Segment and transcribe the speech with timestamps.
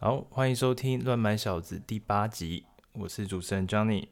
[0.00, 4.06] 好，欢迎收听《乱买小子》第八集，我是主持人 Johnny，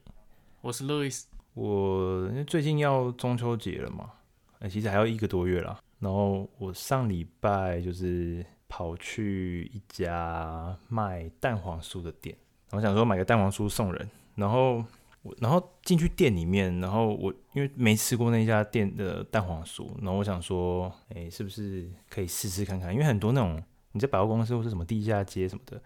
[0.61, 1.27] 我是 Louis。
[1.55, 4.11] 我最近要中秋节了嘛，
[4.59, 5.79] 欸，其实还要一个多月啦。
[6.01, 12.37] 然后我上礼拜就是跑去一家卖蛋黄酥的店，
[12.73, 14.85] 我想说买个蛋黄酥送人，然后
[15.23, 15.33] 我。
[15.39, 22.93] 然后进去店里面，然后我因为没吃过那家店的蛋黄酥，然后我想说，哎，是不是可以试试看看？
[22.93, 23.63] 因为很多那种
[23.97, 25.81] 你在百货公司或是什么地下街什么的，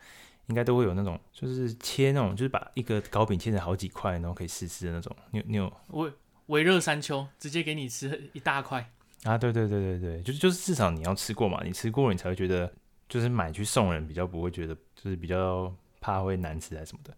[0.47, 5.17] 应该都会有那种，就是切那种，就是把一个糕饼切成好几块，然后可以试吃的那种。
[5.31, 5.73] 你有你有？
[5.89, 6.13] 微
[6.47, 8.91] 微热山丘直接给你吃一大块
[9.23, 9.39] 啊！
[9.39, 12.71] 对对对对对，就是就是至少你要吃过嘛，你吃过了你才会觉得，
[13.09, 17.15] 就是买去送人比较不会觉得，就是比较怕会难吃还是什么的。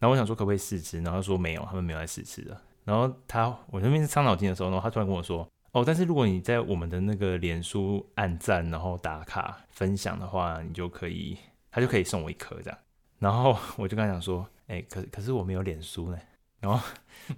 [0.00, 2.60] 然后我想说可不可以试吃，然后他说没有，他们没有来试吃的。
[2.84, 11.36] 然后他我那边是伤脑筋的时候，然后他突然跟我说：“哦，但是如果你在我们的那个脸书按赞，然后打卡分享的话，你就可以，
[11.70, 12.78] 他就可以送我一颗这样。”
[13.18, 16.18] 然后我就跟他讲说：“哎，可可是我没有脸书呢。”
[16.60, 16.78] 然后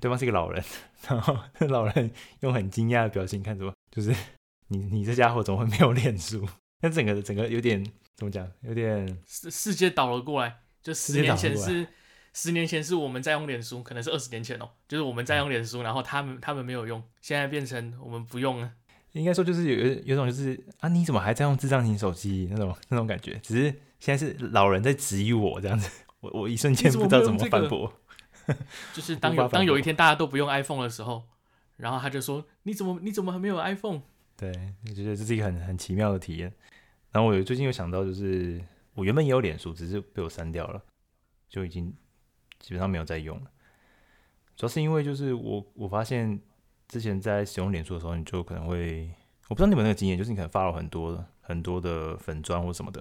[0.00, 0.62] 对方是一个老人，
[1.08, 4.12] 然后老人用很惊讶的表情看着我，就是
[4.68, 6.44] 你你这家伙怎么会没有脸书？
[6.80, 7.84] 那整个整个有点
[8.16, 8.50] 怎么讲？
[8.62, 11.86] 有点世世界倒了过来，就十年前是。
[12.34, 18.72] 十年前是我们在用脸书，可能是二十年前哦、喔，就是我们在用脸书，然后他们他们没有用，现在变成我们不用了。
[19.12, 23.38] 应该说就是有有种就是啊，你怎么还在用智障型手机那种那种感觉？
[23.40, 27.92] 只是现在是老人在质疑我这样子，我我一瞬间不知道怎么反驳、
[28.44, 28.58] 这个。
[28.92, 31.22] 就是当有当有一天大家都不用 iPhone 的时候，
[31.76, 34.02] 然后他就说你怎么你怎么还没有 iPhone？
[34.36, 34.50] 对，
[34.88, 36.52] 我觉得这是一个很很奇妙的体验。
[37.12, 38.60] 然后我最近又想到，就是
[38.94, 40.82] 我原本也有脸书，只是被我删掉了，
[41.48, 41.94] 就已经。
[42.64, 43.50] 基本上没有在用了，
[44.56, 46.40] 主要是因为就是我我发现
[46.88, 49.10] 之前在使用脸书的时候，你就可能会，
[49.48, 53.00] 我不知道你们那个经验，就是你可能发了很多很多的粉专或什么的，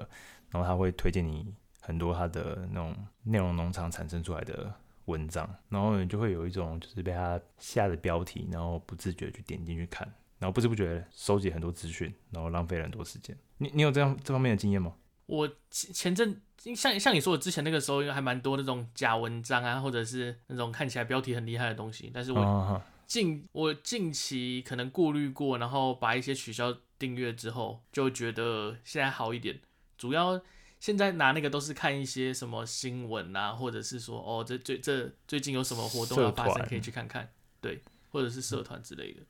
[0.50, 4.73] 然后他会推荐你很多他的那种内容农场产生出来的
[5.05, 10.05] 文章，然后你就会有一种就是被他下的标题，然后不自觉去点进去看，
[10.39, 13.33] 然后不知不觉收集很多资讯，然后浪费了很多时间。
[13.59, 14.93] 你你有这样这方面的经验吗？
[15.33, 16.39] 我前前阵
[16.76, 22.11] 像像你说的之前那个时候，因为还蛮多那种假文章啊，或者是那种看起来标题很厉害的东西。
[22.14, 29.60] 但是我近、哦、我近期可能过滤过，然后把一些取消订阅之后，就觉得现在好一点。
[29.98, 30.39] 主要
[30.80, 37.27] 现在拿那个都是看一些什么新闻啊，或者是说哦，这最这最近有什么活动要发生，可以去看看。
[37.60, 39.21] 对，或者是社团之类的。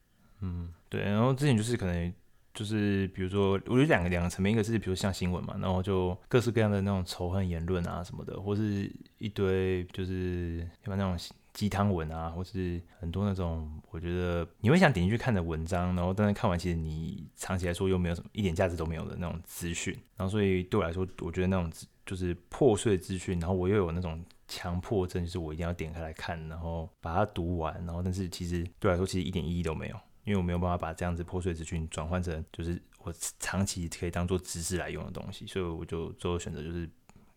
[0.41, 1.01] 嗯，对。
[1.01, 2.13] 然后之前就是可能。
[2.53, 11.17] 就是比如说，我觉得两个两个层面，一个是比如像新闻嘛，然后就各式各样的那种仇恨言论啊什么的，或是一堆就是一般那种
[11.51, 21.71] 鸡汤文啊，或是很多那种我觉得你会想点进去看的文章，然后但是看完其实你长期来说又没有什么一点价值都没有的那种资讯，然后所以对我来说，我觉得那种
[22.05, 29.95] 就是破碎资讯，然后我又有那种强迫症，就是我一定要点开来看，然后把它读完，然后但是其实对我来说其实一点意义都没有。
[30.23, 36.85] 因为我没有办法把这样子破碎资讯转换成就是我长期可以当做知识来用的东西，所以我就最后选择就是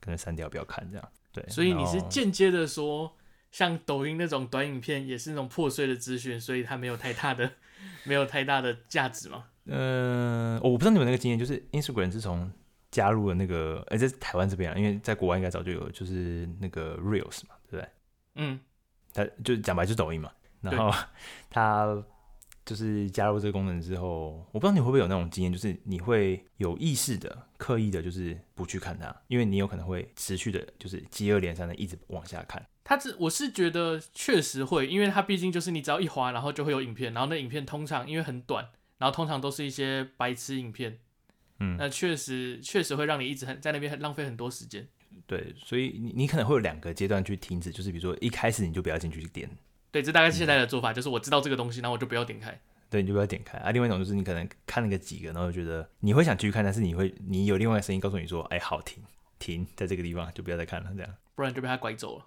[0.00, 1.08] 可能删掉，不要看这样。
[1.32, 3.16] 对，所以你是间接的说，
[3.50, 7.50] 像抖音那种短影片也是那种破碎的资讯，所以它没有太大的
[8.04, 9.47] 没有太大的价值吗？
[9.64, 12.50] 嗯、 呃，我不知道你们那个经验，就是 Instagram 自从
[12.92, 17.88] 加入了那个，哎，在台湾这边啊，因为在国外应该早就有，就是那个 Reels 嘛，对不对？
[18.36, 18.60] 嗯，
[19.12, 20.30] 它就讲白就是抖音嘛，
[20.60, 20.97] 然后
[21.50, 22.03] 它。
[22.66, 32.66] 就是加入这个功能之后，我不知道你会不会有那种经验，就是你会有意识的、刻意的，就是不去看它，因为你有可能会持续的，就是接二连三的一直往下看。
[32.82, 40.98] 它这我是觉得确实会，因为它毕竟就是你只要一滑，然后就会有影片，然后那影片通常因为很短，然后通常都是一些白痴影片，
[41.60, 44.88] 嗯，那确实确实会让你一直很在那边很浪费很多时间。
[45.27, 49.48] 对，所以你你可能会有两个阶段去停止，就是比如说一开始你就不要进去点。
[49.91, 52.58] 对，这大概是现在的做法，嗯，就是我知道这个东西，然后我就不要点开。
[52.88, 53.70] 对，你就不要点开啊。
[53.70, 59.02] 另外一种就是你可能看了个几个，然后觉得你会想继续看，但是你会，你有另外一个声音告诉你说，哎，好，停，
[59.38, 62.27] 停，在这个地方就不要再看了，这样，不然就被他拐走了。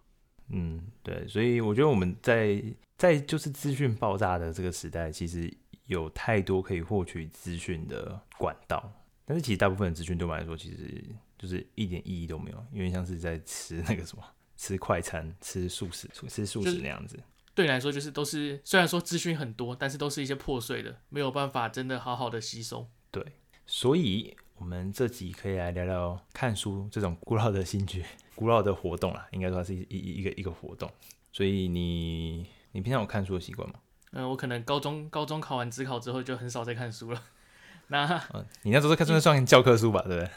[0.49, 2.61] 嗯，对，所以我觉得我们在
[2.97, 5.51] 在就是资讯爆炸的这个时代，其实
[5.85, 8.91] 有太多可以获取资讯的管道，
[9.25, 11.01] 但是其实大部分的资讯对我们来说，其实
[11.37, 14.23] 就是一点意义都没有，因为像是在吃那个什么，
[14.57, 17.17] 吃快餐，吃素食，吃素食那样子。
[17.59, 22.87] 对你来说，就是都是虽然说资讯很多，但是都是一些破碎的，没有办法真的好好的吸收。
[23.11, 23.21] 对，
[23.67, 30.89] 所以我们这集可以来聊聊看书这种古老的兴趣、古老的活动啦，应该说是一一一个一个活动。
[31.33, 33.75] 所以你你平常有看书的习惯吗？
[34.13, 37.21] 嗯、呃，我可能高中高中考完职考之后就很少再看书了。
[37.91, 40.31] 那、嗯、你那时候看书算教科书吧，对不对？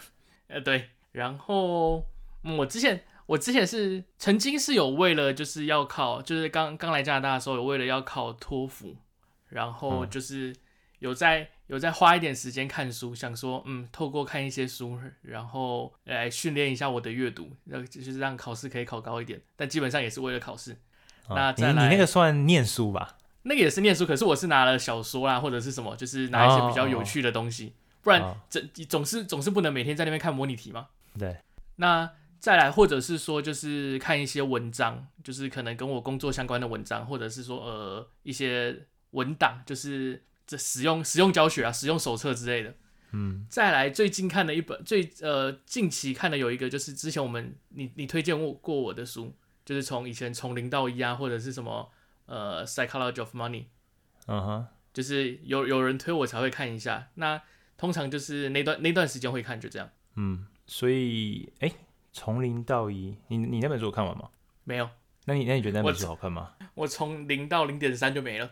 [0.48, 0.88] 呃，对。
[1.12, 2.04] 然后
[2.42, 8.96] 嗯，我之前我之前是曾经是有为了就是要考，就是刚刚来加拿大的时候有为了要考托福，
[9.48, 10.54] 然后就是
[10.98, 20.72] 有在有在花一点时间看书，想说嗯，透过看一些书，然后来训练一下我的阅读，让就是让考试可以考高一点，但基本上也是为了考试。
[21.28, 23.16] 哦、那你你那个算念书吧？
[23.44, 30.88] 那个也是念书，可是我是拿了小说啦，或者是什么，就是拿一些比较有趣的东西，哦、不然总、哦、总是总是不能每天在那边看模拟题嘛。
[31.16, 31.38] 对，
[31.76, 32.10] 那。
[32.42, 42.74] 再来，或者是说，就是看一些文章，就是可能跟我工作相关的文章，或者是说，呃，一些文档，就是这使用使用教学啊，使用手册之类的。
[43.12, 43.46] 嗯。
[43.48, 49.32] 再来，最近看的一本，最呃近期看的有一个，就是之前我们你你推荐过过我的书，
[49.64, 51.88] 就是从以前从零到一啊，或者是什么
[52.26, 53.66] 呃 Psychology of Money。
[54.26, 54.66] 嗯哼。
[54.92, 57.40] 就是有有人推我才会看一下，那
[57.76, 59.88] 通常就是那段那段时间会看，就这样。
[60.16, 61.68] 嗯，所以哎。
[61.68, 61.74] 诶
[62.12, 64.29] 从零到一，你你那本书有看完吗？
[64.64, 64.88] 没有。
[65.25, 66.53] 那你那你觉得那本书好看吗？
[66.75, 68.50] 我从零到零点三就没了。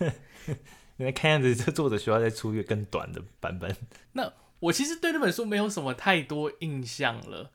[0.98, 3.74] 因为看样子这作者需要再出一个更短的版本。
[4.12, 7.50] 那我其实对那本书没有什么太多印象了，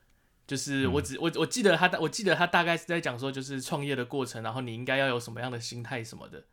[0.46, 6.44] 就是我只、嗯、我我记得他我记得他大概是在讲说就是创业的过程，然后你应该要有什么样的心态什么的，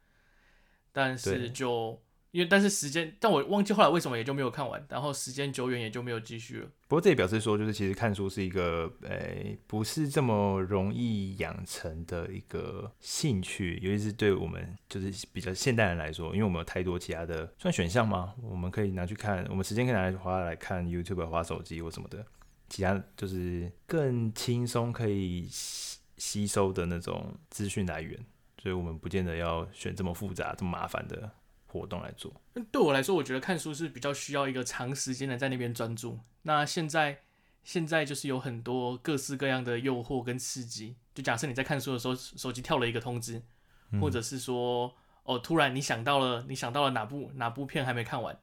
[0.92, 2.02] 但是就。
[2.31, 6.68] 因为但是时间，但我忘记后来为什么也就没有看完，然后时间久远也就没有继续了。
[6.88, 18.36] 不过这也表示说，就是其实看书是一个，诶、不是这么容易养成的一个兴趣，尤其是对我们就是比较现代人来说，因为我们有太多其他的算选项吗？
[18.44, 22.24] 我们可以拿去看，我们时间可以拿来花来看 YouTube、花手机或什么的，
[22.70, 28.20] 其他就是更轻松可以吸吸收的那种资讯来源，
[28.62, 31.31] 所以我们不见得要选这么复杂、这么麻烦的。
[31.71, 32.33] 活动来做，
[32.71, 36.19] 对我来说，我觉得看书是比较需要一个长时间的在那边专注。
[36.42, 37.21] 那现在，
[37.63, 40.95] 现在就是有很多各式各样的诱惑跟刺激。
[41.13, 43.44] 就假设你在看书的时候，手机跳了一个通知，
[43.92, 44.92] 嗯、或者是说，
[45.24, 48.36] 哦，突然你想到了，你想到了哪部哪部片还没看完，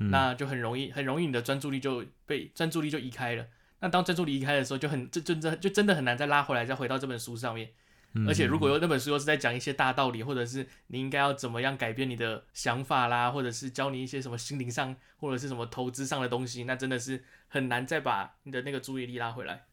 [0.00, 3.46] 嗯、那就很容易，很容易你的专注力就被专注力就移开了。
[3.78, 7.70] 那当专注力移开的时候，就很就真的就真的很难再拉回来，再回到这本书上面。
[8.26, 19.64] 而且，如果有那本书又是在讲一些大道理，或者是你应该要怎么样改变你的想法啦，或者是教你一些什么心灵上或者是什么投资上的东西，那真的是很难再把你的那个注意力拉回来。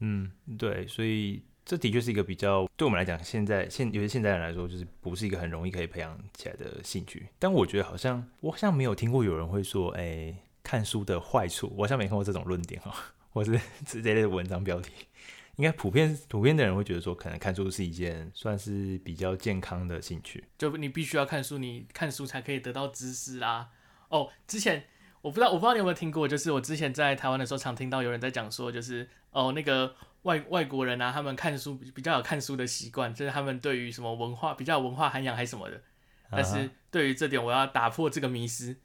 [0.00, 7.28] 嗯，对，所以这的确是一个比较对我们来讲，现在现尤其现在人来说，就是不是一个很容易可以培养起来的兴趣。
[7.38, 12.92] 但我觉得好像我好像没有听过有人会说，哎、欸，看书的坏处，我好像没看过这种论点哈，
[13.30, 14.90] 或是 这类的文章标题。
[15.56, 20.44] 应该普遍普遍的人会觉得说，可能看书是一件算是比较健康的兴趣。
[20.58, 23.70] 就你必须要看书，你看书才可以得到知识啦。
[24.08, 24.84] 哦，之前
[25.22, 35.80] 我不知道，我不知道你有没有听过，就是我之前在台湾的时候，常听到有人在讲说，就是哦，那个外外国人啊，他们看书比较有看书的习惯，就是他们对于什么文化比较有文化涵养还是什么的。
[36.30, 38.76] 但是对于这点，我要打破这个迷思。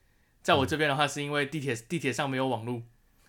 [0.44, 2.84] 在我这边的话，是因为地铁地铁上没有网络，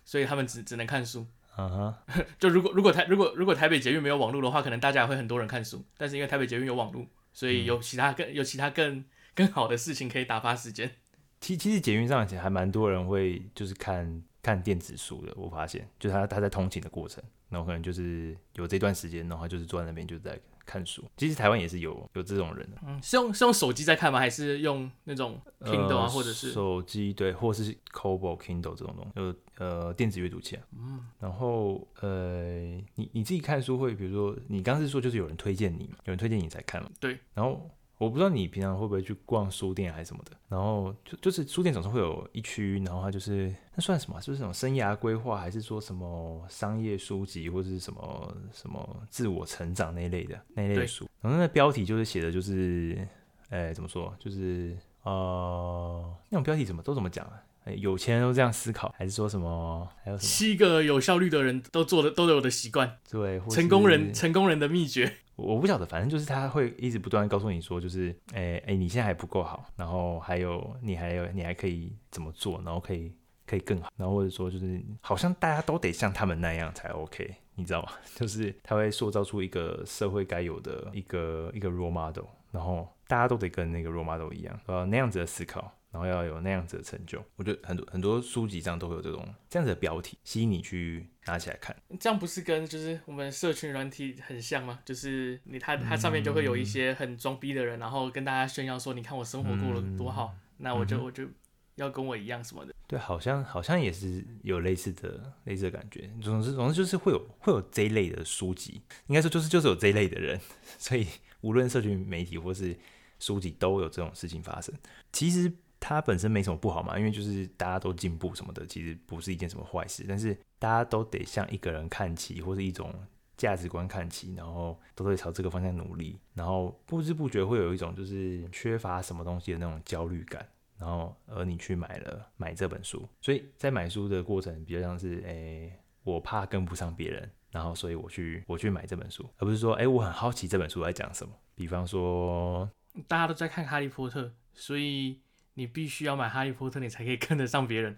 [0.05, 1.25] 所以他们只只能看书。
[1.57, 2.25] 嗯哼，uh huh.
[2.39, 5.85] 就如果如果台如果如果台北捷运没有网络的话，可能大家也会很多人看书。
[5.97, 9.03] 但是因为台北捷运有网络，所以有其他更、嗯、有其他更
[9.35, 10.91] 更好的事情可以打发时间。
[11.39, 20.39] 其其实捷运上其实还蛮多人会就是看看电子书的，我发现，就是他他在通勤的过程，然后可能就是有这段时间的话，就是坐在那边就在。
[20.65, 24.19] 看书，其实台湾也是有有这种人的，嗯，是用是用手机在看吗？
[24.19, 30.63] 还是用那种 Kindle 啊，呃、或者是手机对，或是 Kobo Kindle 这种东西，就呃电子阅读器啊。
[30.77, 32.53] 嗯，然后呃，
[32.95, 36.89] 你你自己看书会，比如说你刚是说就是有人推荐你嘛，有人推荐你才看嘛？
[36.99, 37.69] 对，然后。
[38.01, 44.19] 我不知道你平常会不会去逛书店还是什么的，然后就就是书店总是会有一区，然后它就是那算什么？
[44.21, 51.07] 就是那种生涯规划，还是说什么商业书籍，或者是什么什么自我成长那一类的那一类的书？
[51.21, 53.07] 然后那标题就是写的就是，
[53.49, 54.11] 哎，怎么说？
[54.17, 57.43] 就是呃，那种标题怎么都怎么讲啊？
[57.65, 59.87] 哎，有钱人都这样思考，还是说什么？
[60.03, 60.27] 还有什么？
[60.27, 65.17] 七个有效率的人都做的都有的习惯，对，成功人成功人的秘诀。
[65.35, 73.11] 我不晓得，反正就是他会一直不断告诉你说，就是，哎、欸、哎、你现在还不够好，然后还有你还有你还可以怎么做，然后可以
[73.45, 77.91] 可以更好，然后或者说就是好像大家都得像他们那样才 OK，你知道吗？
[78.15, 85.71] 就是他会塑造出一个社会该有的一个一个 role model，然后大家都得跟那个 role model 一样，呃，那样子的思考。
[85.91, 91.75] 然后要有那样子的成就，我觉得很多很多书籍上都会有这种这样子的标题，吸引你去拿起来看。
[91.99, 94.79] 这样不是跟就是我们社群软体很像吗？
[94.83, 101.27] 就是你它它上面就会有一些很装逼的人，嗯、然后跟大家炫耀说，你看我生活过了多好，嗯、那我就、嗯、我就
[101.75, 102.73] 要跟我一样什么的。
[102.87, 106.09] 对，好像好像也是有类似的类似的感觉。
[106.21, 110.39] 总之总之就是会有会有这一类的书籍，应该说就是就是有这一类的人，
[110.77, 111.07] 所以
[111.39, 112.77] 无论社群媒体或是
[113.19, 114.75] 书籍都有这种事情发生。
[115.13, 115.51] 其实
[115.81, 120.05] 它本身没什么不好嘛，因为就是大家都进步什么的，其实不是一件什么坏事。
[120.07, 122.93] 但是大家都得向一个人看齐，或是一种。
[123.37, 130.47] 价值观看齐，然后都在朝这个方向努力，然后不知不觉会有一种就是缺乏什么东西的那种焦虑感，
[130.77, 135.73] 然后而你去买了买这本书，所以在买书的过程比较像是，诶，
[136.03, 141.33] 我怕跟不上别人，然后所以我去我去买这本书，而不是说，诶，我很好奇这本书在讲什么。
[141.55, 142.69] 比方说，
[143.07, 145.19] 大家都在看哈利波特，所以
[145.55, 147.97] 你必须要买哈利波特，你才可以跟得上别人。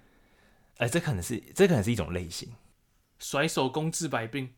[0.77, 2.49] 哎，这可能是这可能是一种类型，
[3.19, 4.49] 甩手工治百病。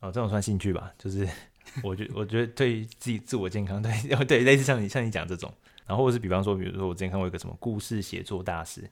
[0.00, 1.28] 哦，这种算兴趣吧，就是
[1.84, 3.92] 我觉我觉得对自己自我健康，对
[4.24, 5.52] 对，类似像你像你讲这种，
[5.86, 8.90] 然后或者是比方说，比如说我之前看过一个什么故事写作大师，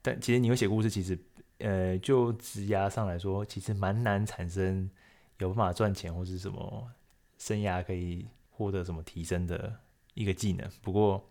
[0.00, 1.18] 但其实你会写故事，其实
[1.58, 4.90] 呃，就职涯上来说，其实蛮难产生
[5.38, 6.90] 有办法赚钱或是什么
[7.36, 9.74] 生涯可以获得什么提升的
[10.14, 10.66] 一个技能。
[10.80, 11.30] 不过，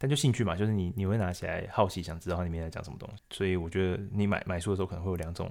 [0.00, 3.22] 但就兴趣嘛，就是你你会拿起来好奇，想知道它里面在讲什么东西。
[3.30, 5.48] 所以我觉得你买买书的时候可能会有两种。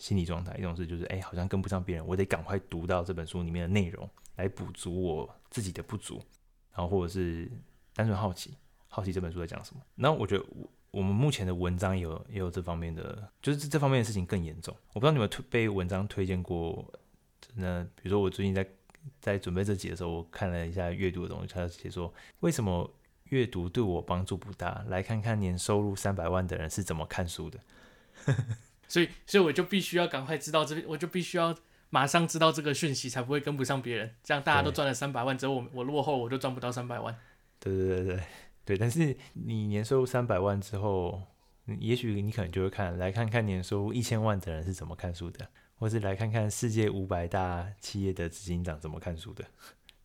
[0.00, 6.22] 心理状态，一种是就是哎、好像跟不上别人，我得赶快读到这本书里面的内容来补足我自己的不足，
[6.72, 7.46] 然后或者是
[7.94, 8.56] 单纯好奇，
[8.88, 9.82] 好奇这本书在讲什么。
[9.94, 14.74] 那我觉得我我们目前的文章也有也有这方面的，就是这方面的事情更严重。
[14.94, 16.90] 我不知道你们推被文章推荐过，
[17.54, 18.66] 那比如说我最近在
[19.20, 22.90] 在准备这集的时候，我看了一下阅读的东西，他写说为什么
[23.30, 24.84] 阅读对我帮助不大？
[24.88, 27.58] 来看看年收入三百万的人是怎么看书的。
[28.86, 31.56] 所以，所以我就必须要赶快知道这边，我就必须要
[31.90, 34.14] 马上知道这个讯息，才不会跟不上别人。
[34.22, 37.16] 这样大家都赚了三百万，只有我我落后，我就赚不到三百万。
[37.58, 38.20] 对对对对
[38.64, 38.76] 对。
[38.76, 41.22] 但是你年收入三百万之后，
[41.78, 49.44] 也许你可能就会看，来看看年收入一千万的人是怎么看书的，或是来看看世界五百大企业的执行长怎么看书的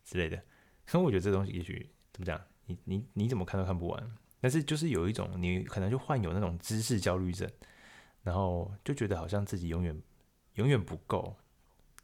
[0.04, 0.40] 之类的。
[0.86, 4.16] 可 我觉得这东西也许怎么讲，你你你怎么看都看不完。
[4.40, 7.50] 但是就是有一种，你可能就患有那种知识焦虑症。
[8.22, 10.02] 然后就觉得好像自己永远
[10.54, 11.36] 永远不够，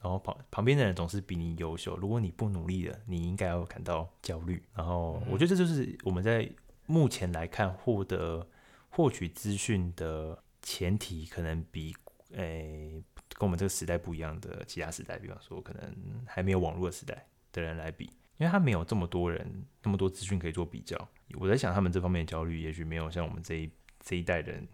[0.01, 1.97] 然后旁旁边的人总是比你优秀。
[1.97, 4.63] 如果你不努力的，你应该要感到焦虑。
[4.73, 6.49] 然后我觉得这就是我们在
[6.87, 8.47] 目前来看获得
[8.89, 11.93] 获取资讯的前提，可能比
[12.35, 15.93] 诶跟我们这个时代不一样的其他时代，比方说可能
[16.25, 18.09] 还没有网络的时代的人来比，
[18.39, 20.97] 因为他没有这么多人那么多资讯可以做比较。
[21.35, 23.71] 我在想他们这方面的焦虑，也许没有像我们这一
[24.01, 24.67] 这一代人。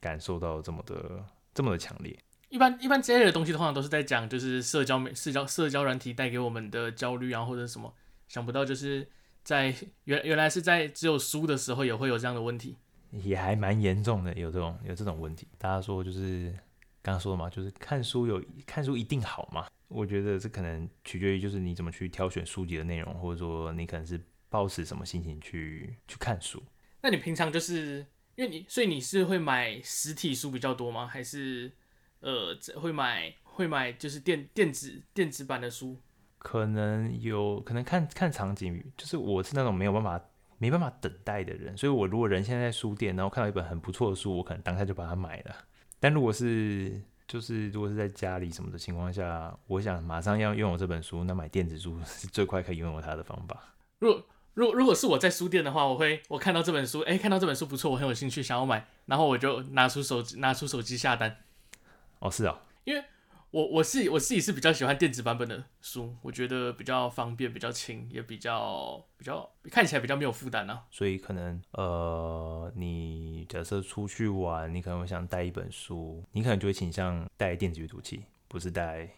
[0.00, 2.14] 感受到这么的这么的强烈。
[2.50, 7.90] 一般一般这类的东西，通常都是在讲，就是社交媒社交社交软体带给我们的焦虑啊，或者什么。
[8.28, 9.08] 想不到就是
[9.42, 12.76] 在原原来是在只有书的时候也会有这样的问题，
[13.12, 15.48] 也还蛮严重的，有这种有这种问题。
[15.56, 16.52] 大家说就是
[17.00, 19.66] 刚刚说的嘛，就是看书有看书一定好吗？
[19.88, 26.62] 我觉得这可能取决于就是你怎么去挑选书籍的内容，或者说你可能是抱持什么心情去去看书。
[27.02, 28.06] 那你平常就是？
[28.36, 31.06] 因为你，所以你是会买实体书比较多吗？
[31.06, 31.70] 还是
[32.18, 35.96] 呃会买会买就是电电子电子版的书？
[36.38, 40.20] 可能有可能看看场景，就是我是那种没有办法
[40.58, 45.56] 没办法等待的人，所以我如果人现在在书店，然后看到一本很不错的书，我可能当下就把它买了。
[46.00, 53.58] 但如果是就是如果是在家里什么的情况下，我想马上要拥有这本书，那买电子书 是最快可以拥有它的方法。
[53.98, 61.38] 如果如果如果是我在书店的话，我会我看到这本书，哎，看到这本书不错，我很有兴趣想要买，然后我就拿出手机拿出手机下单。
[62.20, 63.02] 哦，是哦，因为
[63.54, 70.82] 我我是我自己是比较喜欢电子版本的书，我觉得比较方便，比较轻，也比较比较看起来比较没有负担啊。
[70.90, 79.08] 所以可能呃，你假设出去玩，你可能会想带一本书，你可能就会倾向带电子阅读器，不是带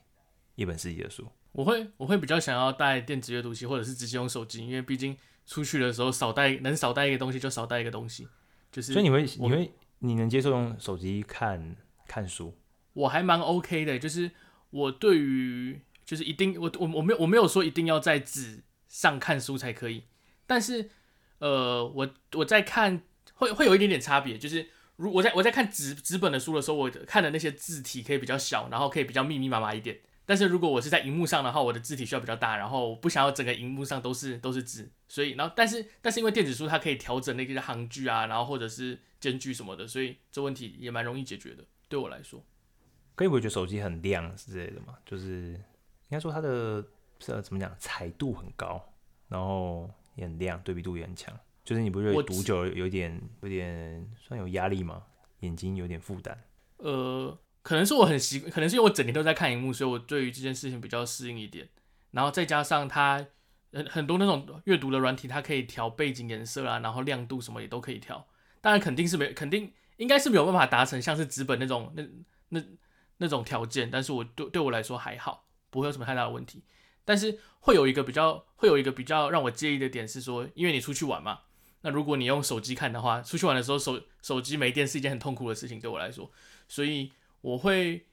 [0.54, 1.26] 一本实体的书。
[1.52, 5.16] 我会我会比较想要带电子阅读器，或者是直接用手机，因为毕竟
[5.46, 8.28] 出去的时候少带能少带一个东西就少带一个东西，
[8.70, 8.92] 就是。
[8.92, 11.74] 所以你会你会你能接受用手机看
[12.06, 12.54] 看书？
[12.96, 14.30] 我还蛮 OK 的，就是
[14.70, 20.04] 我对于就是一定我我我没有我没有说一定要在纸上看书才可以，
[20.46, 20.88] 但是
[21.38, 23.02] 呃我我在看
[23.34, 30.00] 会会有一点点差别，就是如我在我在看纸纸本的书的时候，我看的那些字体可以比较小，然后可以比较密密麻麻一点。
[30.24, 41.64] 但是如果我是在荧幕上的话，我的字体需要比较大，然后我不想要整个荧幕上都是都是字，所以然后但是但是因为电子书它可以调整那个行距啊，然后或者是间距什么的，所以这问题也蛮容易解决的。
[41.88, 42.44] 对我来说，
[43.16, 44.96] 可以不会觉得手机很亮之类的嘛？
[45.04, 46.84] 就是应该说它的
[47.18, 48.80] 是怎么讲，彩度很高，
[49.26, 51.36] 然后也很亮，对比度也很强。
[51.64, 55.02] 就是你不是读久了有点有点算有压力吗？
[55.40, 56.38] 眼睛有点负担？
[56.76, 61.68] 呃，可能是我很习惯，可能是因为我整天都在看荧幕，所以我对于这件事情比较适应一点。
[62.12, 63.26] 然后再加上它
[63.72, 68.26] 很很多那种阅读的软体，它可以调背景颜色啊，然后亮度什么也都可以调。
[68.60, 72.06] 当然肯定是没，肯定应该是没有办法达成像是纸本那种那
[72.50, 72.62] 那
[73.18, 73.90] 那种条件。
[73.90, 76.62] 但是我对对我来说还好，不会有什么太大的问题。
[77.04, 81.40] 但是会有一个比较会有一个比较让我介意的点是说，因为你出去玩嘛。
[81.82, 86.30] 那如果你用手机看的话，出去玩的时候手手机没电是一件很痛苦的事情，对我来说，
[86.66, 88.06] 所以我会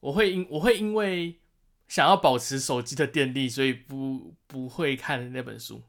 [0.00, 1.38] 我会因我会因为
[1.88, 5.82] 想要保持手机的电力，所以不不会看那本书。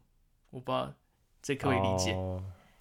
[0.52, 0.94] 我不知道
[1.42, 2.12] 这可以理解，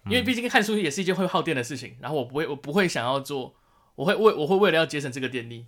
[0.05, 1.97] 因为毕竟看书也是一件会耗电的事情。
[1.99, 3.55] 然后我不会我不会想要做，
[3.95, 5.65] 我会为我会为了要节省这个电力，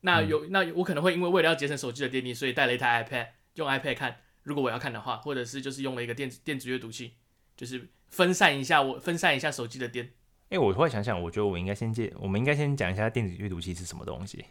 [0.00, 4.16] 那有、嗯、那我可能会因为为了要节省手机的电力，所以带了一台 iPad 用 iPad 看。
[4.42, 7.14] 如果我要看的话，或者是就是用了一个电子电子阅读器，
[7.56, 7.88] 就是。
[8.08, 10.06] 分散一下，我分散一下手机的电。
[10.44, 14.44] 哎、欸，我突然想想，我觉得我应该先介，我们应该先讲一下电子阅读器是什么东西。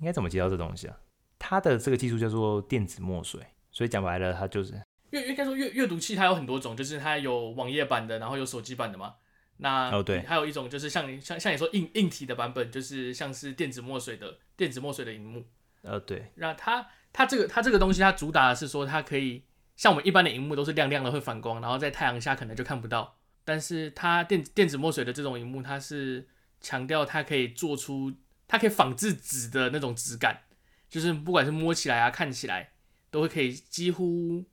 [0.00, 0.98] 应该怎么介绍这东西啊？
[1.38, 3.40] 它的这个技术叫做电子墨水，
[3.70, 4.74] 所以讲白了，它就是
[5.10, 9.14] 阅应该说阅阅读器，它有很多种，就是它有网页版的，然后有手机版的嘛。
[9.58, 15.44] 那哦对，还有一种就是像你像像你说硬硬体的版本，就是像是电子墨水的电子墨水的荧幕。
[15.82, 19.44] 呃对，那它它这个它这个东西，它主打的是说它可以。
[19.76, 23.18] 像我们一般的荧幕都是亮亮的，会反光，然后在太阳下可能就看不到。
[23.44, 26.28] 但是它电电子墨水的这种荧幕，它是
[26.60, 28.12] 强调它可以做出，
[28.46, 30.42] 它可以仿制纸的那种质感，
[30.88, 32.70] 就是不管是摸起来啊、看起来，
[33.10, 34.44] 都会可以几乎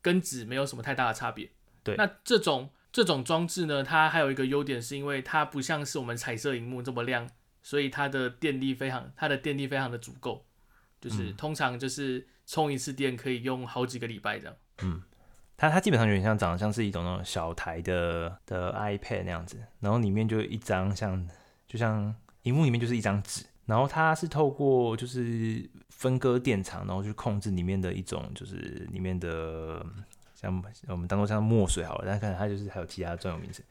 [0.00, 1.50] 跟纸没有什么太大的差别。
[1.84, 7.28] 对，那这种这种装置呢，它还有一个优点，是因为它不像是我们彩色荧幕这么亮，
[7.62, 10.44] 所以它的电力非常，它的电力非常的足够，
[11.00, 14.56] 就是通常就是充一次电可以用好几个礼拜这样。
[14.82, 15.02] 嗯，
[15.56, 21.28] 它它基本上有点像长得像是一种那种小台的的 iPad 那样子，然后里面就一张像
[21.68, 28.56] 就像荧幕里面就是一张纸，然后它是透过就是分割电场，然后去控制里面的一种就是
[28.90, 29.84] 里面的
[30.40, 33.62] 像我们当做像墨水好了，但是看它就是还有其他专有名词，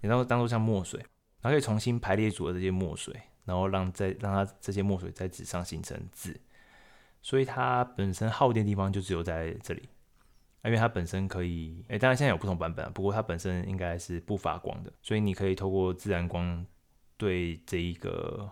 [0.00, 0.98] 你当做当做像墨水，
[1.40, 6.40] 然后可以重新排列组合这些墨水，然后让再让它这些墨水在纸上形成字，
[7.20, 9.88] 所以它本身耗电地方就只有在这里。
[10.64, 16.64] 因为它本身可以，诶、欸，当然现在有不同版本啊，不过它本身应该是不发光的，所以你可以透过自然光
[17.18, 18.50] 对这一个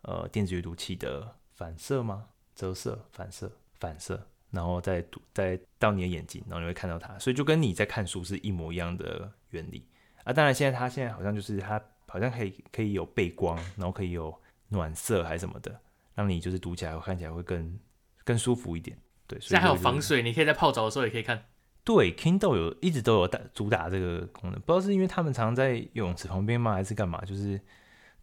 [0.00, 2.28] 呃电子阅读器的反射吗？
[2.54, 9.86] 折射、反射、反射，然后再读再到你的眼睛，然后你会看到它，所以就跟你在看书是一模一样的原理
[10.24, 10.32] 啊。
[10.32, 14.34] 当然现在它现在好像就是它好像可以可以有背光，然后可以有
[14.68, 15.80] 暖色还是什么的，
[16.14, 17.78] 让你就是读起来看起来会更
[18.24, 18.96] 更舒服一点。
[19.26, 21.44] 对，现在还有防水，你可以在泡澡的时候也可以看。
[21.82, 27.24] 对，Kindle 有一直都有打主打这个功能，不知道是因为他们常常在游泳池旁边吗，还是干嘛？
[27.24, 27.58] 就是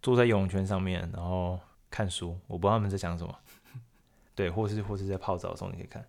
[0.00, 1.58] 坐在游泳圈上面，然后
[1.90, 2.38] 看书。
[2.46, 3.36] 我不知道他们在想什么。
[4.34, 6.06] 对，或是或是在泡澡的时候你可以看。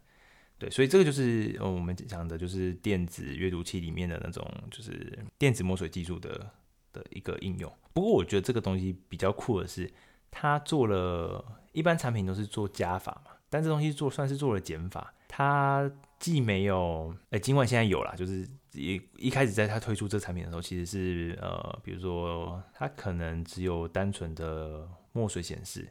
[0.59, 6.51] 对，所以这个就是呃我们讲的，就是电子阅读器里面的那种，就是电子墨水技术的
[6.93, 7.73] 的一个应用。
[7.93, 9.89] 不过我觉得这个东西比较酷的是，
[10.29, 15.89] 它做了一般产品都是做加法嘛，但这东西做算是做了减法，它。
[16.19, 25.87] 既没有，哎、尽管现在有啦，就是一一开始在它推出这产品的时候，其实是呃，比如说它可能只有单纯的墨水显示，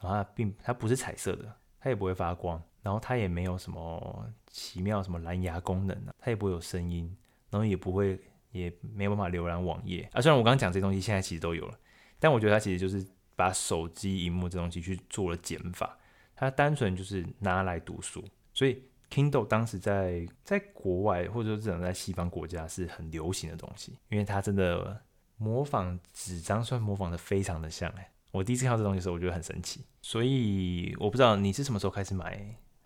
[0.00, 7.16] 然后它并它不是彩色的，它也不会发光，然后它也没有什么奇妙什么蓝牙功能啊，它也不会有声音，
[7.50, 8.20] 然后也不会
[8.52, 10.20] 也没办法浏览网页啊。
[10.20, 11.78] 虽然我刚刚讲这些东西现在其实都有了，
[12.18, 15.98] 但我觉得它其实就是把手机荧幕这东西去做了减法，
[16.34, 18.82] 它单纯就是拿来读书，所以。
[19.10, 25.00] Kindle 当时在在国外，或者说至少在西方国家是很流行的东西，因为它真的
[25.38, 28.10] 模仿纸张，算模仿的非常的像哎。
[28.30, 29.84] 我第一次看到这东西的时候，我觉得很神奇。
[30.02, 32.40] 所以我不知道你是什么时候开始买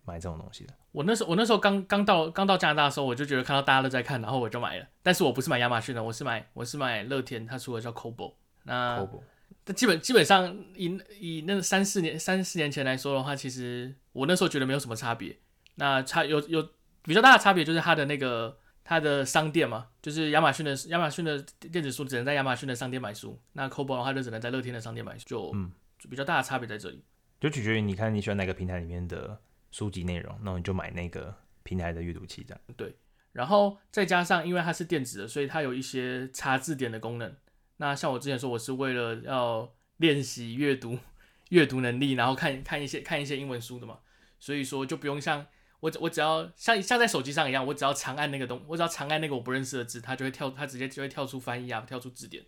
[0.05, 0.73] 买这种东西的。
[0.91, 4.85] 我那时候我那时候刚刚到刚到加拿大的时候，我就觉得看到大家都在看，然后我就买了。
[5.01, 8.33] 但是我不是买亚马逊的，我是买我是买乐天，它出的叫 Cobo。
[8.63, 9.21] 那 Kobo，
[9.63, 15.37] 但基本基本上以以那三四年三四年前来说的话，其实我那时候觉得没有什么差别。
[15.75, 16.69] 那差有有
[17.01, 21.41] 比较大的差别，就是它的那个它的商店嘛，就是亚马逊的亚马逊的
[21.71, 27.01] 电子书只能在亚马逊的商店买书，那 Kobo 的话就只能在乐天的商店买书，就嗯，就比较大的差别在这里，
[27.39, 29.39] 就取决于你看你喜欢哪个平台里面的
[29.71, 32.61] 书籍内容，那你就买那个平台的阅读器这样。
[32.75, 32.93] 对，
[33.31, 37.33] 然后再加上因为它是电子的，所以它有一些查字典的功能。
[37.77, 40.99] 那像我之前说，我是为了要练习阅读
[41.51, 43.99] 阅读能力，然后看看一些看一些英文书的嘛，
[44.39, 45.45] 所以说就不用像。
[45.83, 52.45] 我我只要像像在手机上一样，我只要长按那个东，我只要长按那个我不认识的字，它就会跳，它直接就会跳出翻译啊，跳出字典。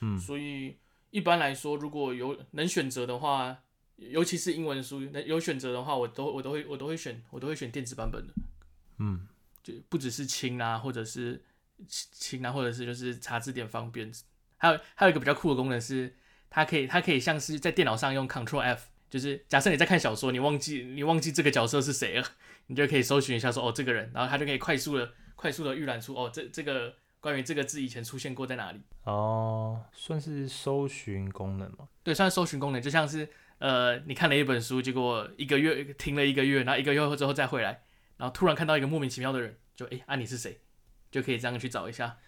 [0.00, 0.76] 嗯，所以
[1.08, 3.56] 一般来说，如果有能选择的话，
[3.96, 8.34] 尤其是英文书，能有选择的话，我都我都会我都会选我都会选电子版本的。
[8.98, 9.26] 嗯，
[9.62, 11.42] 就不只是轻啊，或者是
[11.88, 14.12] 轻啊，或者是就是查字典方便。
[14.58, 16.14] 还有还有一个比较酷的功能是，
[16.50, 22.28] 它可以它可以像是在电脑上用 Control F，就是假设你在看小说，你忘记你忘记这个角色是谁了，
[22.68, 28.80] 你就可以搜寻一下说哦这个人，然后他就可以快速的快速的预览出哦这这个关于这个字以前出现过在哪里。
[29.02, 31.88] 哦，算是搜寻功能吗？
[32.04, 33.28] 对，算是搜寻功能，就像是
[33.58, 37.82] 呃你看了一本书，结果一个月停了一个月，然后一个月后之后再回来，
[38.16, 40.60] 然后突然看到一个莫名其妙的人，就哎啊你是谁？
[41.10, 42.18] 就可以这样去找一下。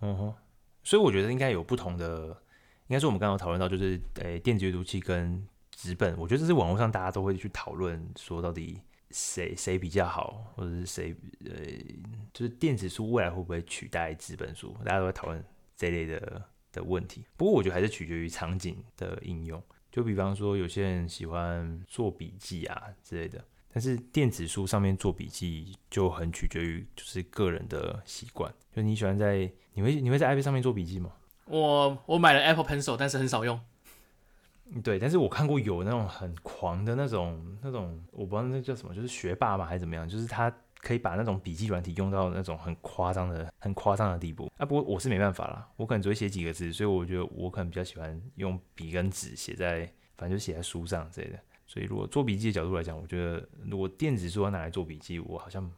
[0.00, 0.34] 嗯哼。
[0.82, 2.28] 所以我觉得应该有不同的，
[2.86, 11.14] 应该是我们刚刚讨论到，就是诶、欸、电子阅读器跟纸本，我觉得这是网络上大家都会去讨论，说到底谁谁比较好，或者是谁
[11.44, 11.50] 呃，
[12.32, 15.44] 就是电子书未来会不会取代纸本书，大家都会讨论
[15.76, 16.42] 这类的
[16.72, 17.24] 的问题。
[17.36, 29.50] 不过我觉得还是取决于场景的应用，就比方说有些人喜欢做笔记啊之类的，但是电子书上面做笔记就很取决于就是个人的习惯，就你喜欢在。
[29.78, 31.12] 你会你会在 iPad 上面做笔记吗？
[31.44, 33.60] 我我买了 Apple Pencil，但是很少用。
[34.82, 44.50] 对，但是我看过有那种很狂的那种那种，我不知道那叫什么，就是学霸嘛还是怎么样，就是他可以把那种笔记软体用到那种很夸张的很夸张的地步。
[44.56, 51.38] 啊，不过我是没办法啦，我可能只会写几个字，所以我觉得我可能比较喜欢用笔跟纸写在，反正就写在书上之类的。
[51.66, 55.68] 所以如果做笔记的角度来讲，我觉得如果电子书要拿来做笔记，我好像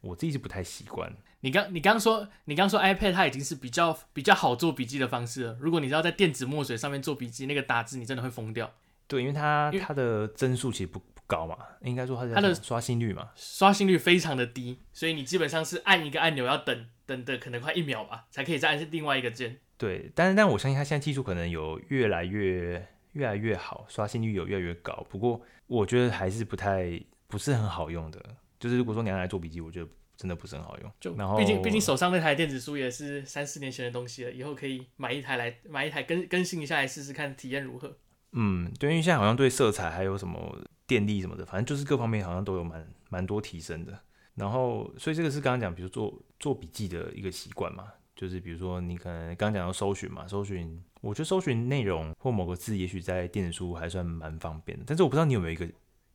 [0.00, 1.10] 我自己是不太习惯。
[1.40, 5.56] 你刚你刚说你刚说 iPad 它已经是比较比较好做笔记的方式了。
[5.60, 8.72] 如果你要在电子墨水上面做笔记，那个打字你真的会疯掉。
[9.06, 19.58] 对，因为它它的帧数其实不不高嘛，应该说它的它的刷新率嘛，刷新率非常的低，所以你基本上是按一个按钮要等等的可能快一秒吧，才可以再按另外一个键。
[19.76, 25.06] 对，但是但我相信它现在技术可能有越来越越来越好，刷新率有越来越高。
[25.08, 28.20] 不过我觉得还是不太不是很好用的。
[28.58, 29.88] 就是如果说你要来做笔记，我觉得。
[30.18, 37.96] 真的不是很好用，就然后毕竟毕竟手上那台电子书也是三四年前的东西了，以后可以买一台来买一台更更新一下来试试看体验如何。
[38.32, 43.96] 嗯，对，因为现在好像对色彩还有什么电力什么的，反正就是各方面好像都有蛮蛮多提升的。
[44.34, 47.84] 然后，所以这个是刚刚讲，比如做做笔记的一个习惯嘛，
[48.16, 55.64] 就是比如说你可能刚刚讲到搜寻嘛，搜寻，我觉得搜寻内容或某个字，也许在电子书还算蛮方便的，但是我不知道你有没有一个。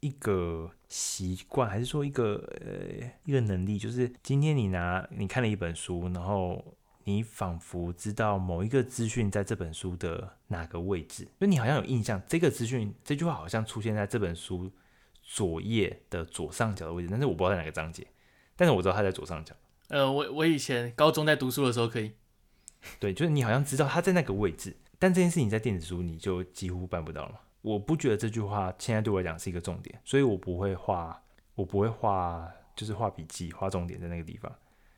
[0.04, 14.70] 一个习惯，还是说一个呃一个能力，就是今天你拿你看了一本书，然后你仿佛知道某一个资讯在这本书的哪个位置，就你好像有印象，这个资讯这句话好像出现在这本书
[15.22, 18.06] 左页的左上角的位置，但是我不知道在哪个章节，
[18.58, 19.56] 但是我知道它在左上角。
[19.88, 22.12] 呃，我我以前高中在读书的时候可以，
[23.00, 27.40] 对，就是你好像知道它在那个位置，但这件事情在电子书你就几乎办不到了。
[27.64, 31.24] 我不觉得这句话现在对我来讲是一个重点，所以我不会画，
[31.56, 34.54] 我不会画，就是画笔记，画重点在那个地方。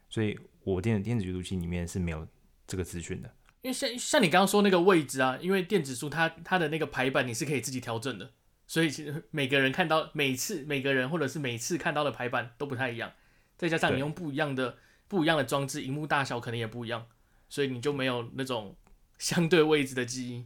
[0.09, 2.27] 所以我电子电子阅读器里面是没有
[2.65, 3.29] 这个资讯的。
[3.61, 8.31] 因为像像你刚刚说那个位置啊，因为电子书它它的那个排版你是可以自己调整的，
[8.65, 13.11] 所以其实每个人看到每次每个人或者是每次看到的排版都不太一样，
[13.57, 17.05] 再加上你用不一样的不一样的装置，荧幕大小可能也不一样，
[17.49, 18.75] 所以你就没有那种
[19.19, 20.45] 相对位置的记忆。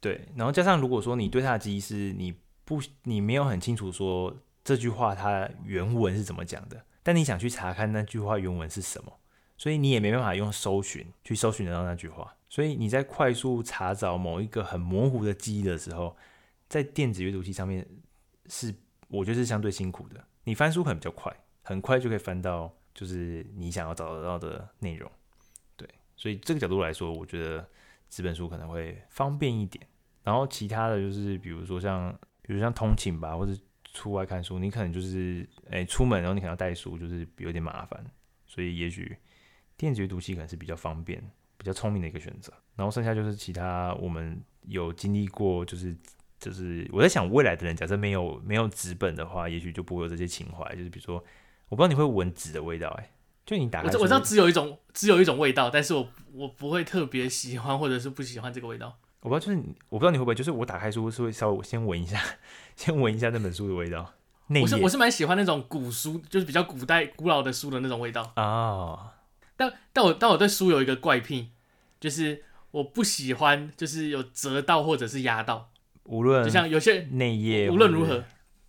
[0.00, 9.12] 对，然后加上如果说你对它的记忆是你不你没有很清楚说这句话它原文是怎么讲的，但你想去查看那句话原文是什么，
[9.56, 12.36] 所以你也没办法用搜寻去搜寻得到那句话。
[12.48, 16.16] 所以你在快速查找某一个很模糊的记忆的时候，
[16.68, 17.84] 在电子阅读器上面
[18.48, 18.72] 是
[19.08, 20.22] 我觉得是相对辛苦的。
[20.44, 25.10] 你翻书可能比较快，很快就可以翻到就是你想要找得到的内容。
[25.76, 27.66] 对，所以这个角度来说，我觉得。
[28.08, 29.86] 纸本书可能会方便一点，
[30.22, 33.52] 然后其他的就是，比如说像，比如像通勤吧，或者
[33.92, 38.04] 出外看书，你可能就是，哎、出门然后你可能要带书，就是有点麻烦，
[38.46, 39.16] 所以也许
[39.76, 41.22] 电子阅读器可能是比较方便、
[41.56, 42.52] 比较聪明的一个选择。
[42.74, 45.96] 然后剩下就是其他我们有经历过，就是
[46.38, 51.16] 就是我在想未来的人，假设没有没有纸本的话，也许就不会有这些情怀，就是比如说，
[51.68, 53.10] 我不知道你会闻纸的味道、欸，哎。
[53.46, 58.98] 就你打开，我我知道只有一种，只有一种味道，但是我我不会特别喜欢或者是不喜欢这个味道。
[59.20, 62.20] 我不知道，就是我不知道你会不会，就是我打开书是会稍微先闻一下，
[62.76, 64.12] 先闻一下那本书的味道。
[64.60, 68.90] 我是我是蛮喜欢那种古书，就是比较古代古老的书的那种味道啊。
[68.90, 68.98] Oh.
[69.56, 71.50] 但但我但我对书有一个怪癖，
[71.98, 75.70] 就是我不喜欢就是有折到或者是压到，
[76.04, 78.22] 无论就像有些内页，无论如何，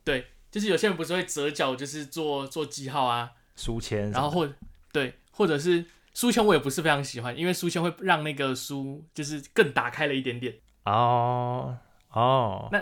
[0.03, 4.49] 对，就是有些人不是会折角，就是做做记号啊，书签，然后或
[4.93, 10.55] 对，或者是书签，我也不是非常喜欢，因为书签会让那个书就是更打开了一点点。
[10.85, 11.77] 哦
[12.11, 12.79] 哦，那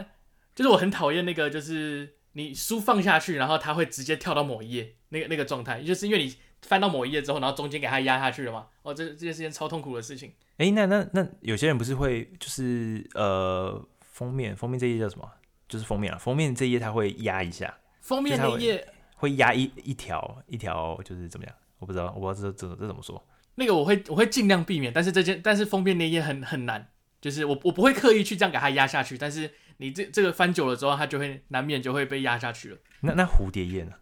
[0.53, 8.67] 就是我很讨厌那个，就是你书放下去，然后它会直接跳到某一页，那个那个状态，就是因为你翻到某一页之后，然后中间给它压下去了嘛。
[8.83, 10.31] 哦，这这件事情超痛苦的事情。
[10.57, 15.29] 哎，那那那有些人不是会就是呃封面封面这页叫什么？
[15.67, 18.87] 就是封面啊，封面这页它会压一下，封面那页
[19.25, 21.55] 会压一一条一条，就是怎么样？
[21.79, 23.21] 我不知道，我不知道这这这怎么说。
[23.55, 32.77] 那个我会我会尽量避免，但是这件但是封边那页很很难，就是我我不会刻意去这样给它压下去，但是你这这个翻久了之后，它就会难免就会被压下去了。
[33.01, 33.93] 那那蝴蝶页呢？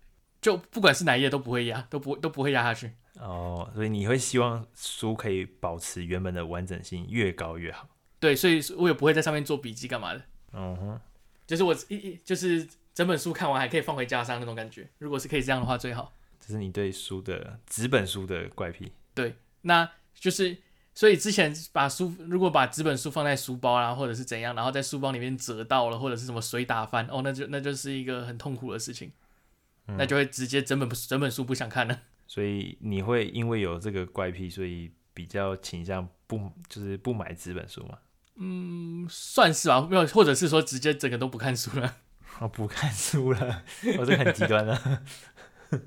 [0.42, 2.92] 就不管是哪一页都不会压，都不都不会压下去。
[3.20, 7.88] 哦，所以你会希望书可以保持原本的完整性，越高越好。
[8.20, 10.22] 对，所以我也不会在上面做笔记干嘛的。
[10.52, 11.00] 嗯哼。
[11.46, 16.14] 就是我一一就是整本书看完还可以放回家上那种感觉，如果是可以这样的话最好。
[16.40, 18.92] 这是你对书的纸本书的怪癖。
[19.14, 20.58] 对，那就是
[20.94, 29.12] 所以之前把书如果把纸本书放在书包啊，或者是怎样，然后在书包里面折到了，或者是什么水打翻，哦，那就那就是一个很痛苦的事情，
[29.88, 32.02] 嗯、那就会直接整本整本书不想看了。
[32.28, 37.98] 所以你会因为有这个怪癖，所以比较倾向不就是不买纸本书吗？
[38.36, 41.98] 嗯，算是吧，没有，或者是说直接整个都不看书了。
[42.40, 43.64] 我不看书了，
[43.98, 45.02] 我这很极端的。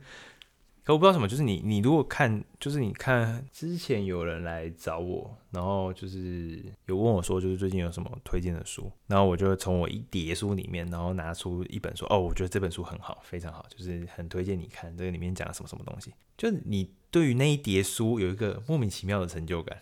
[0.85, 19.77] 可我不知道什么，就是你，你如果看，就是你看之前有人来找我，然后就是有问我说，就是最近有什么推荐的书，然后我就从我一叠书里面，然后拿出一本说，哦，我觉得这本书很好，非常好，就是很推荐你看，这个里面讲了什么什么东西，就是你对于那一叠书有一个莫名其妙的成就感。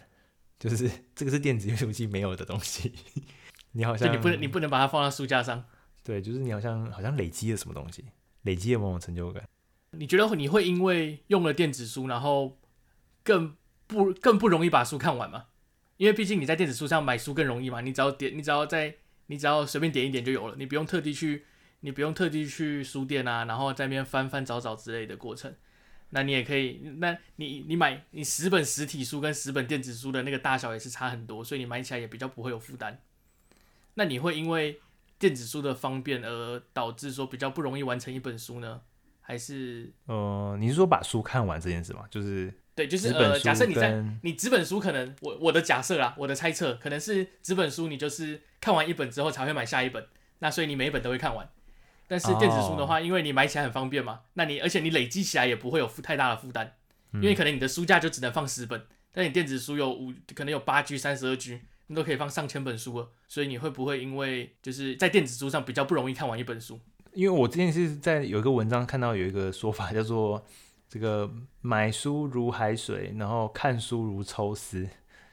[0.57, 2.95] 就是这个是电子阅读器没有的东西，
[3.73, 5.67] 你好像你不能你不能把它放在书架上。
[6.05, 8.05] 对，就是你好像好像累积了什么东西，
[8.43, 9.43] 累积了某种成就感。
[9.93, 12.59] 你觉得你会因为用了电子书，然后
[13.23, 15.47] 更不更不容易把书看完吗？
[15.97, 21.47] 因为毕竟你在电子书上买书更容易嘛，你只要点，你只要在你只要随便点一点就有了，你不用特地去，
[21.81, 25.55] 你不用特地去书店啊，然后在那边翻翻找找之类的过程。
[26.11, 33.01] 那你也可以，那你你买你十本实体书跟十本电子书的那个大小也是差很多，所以你买起来也比较不会有负担。
[33.95, 34.81] 那你会因为
[35.19, 38.81] 电子书的方便而导致说比较不容易完成一本书呢？
[39.21, 42.05] 还是呃，你是说把书看完这件事吗？
[42.11, 50.07] 就是对，就是呃，假设你在你纸本书可能我我的假设啦，我的猜测可能是纸本书你就是看完一本之后才会买下一本，
[50.41, 51.49] 那所以你每一本都会看完。
[52.07, 56.75] 但是电子书的话，因为你买起来很方便嘛，那你而且你累积起来也不会有负太大的负担，
[57.15, 66.81] 因为可能你的书架就只能放十本，但你电子书有五，可能有八 G、三十二 G，你都可以放上千本书了，所以你会不会因为就是在电子书上比较不容易看完一本书？
[67.13, 70.45] 因为我之前是在有一个文章看到有一个说法叫做
[70.89, 74.89] 这个买书如海水，然后看书如抽丝，因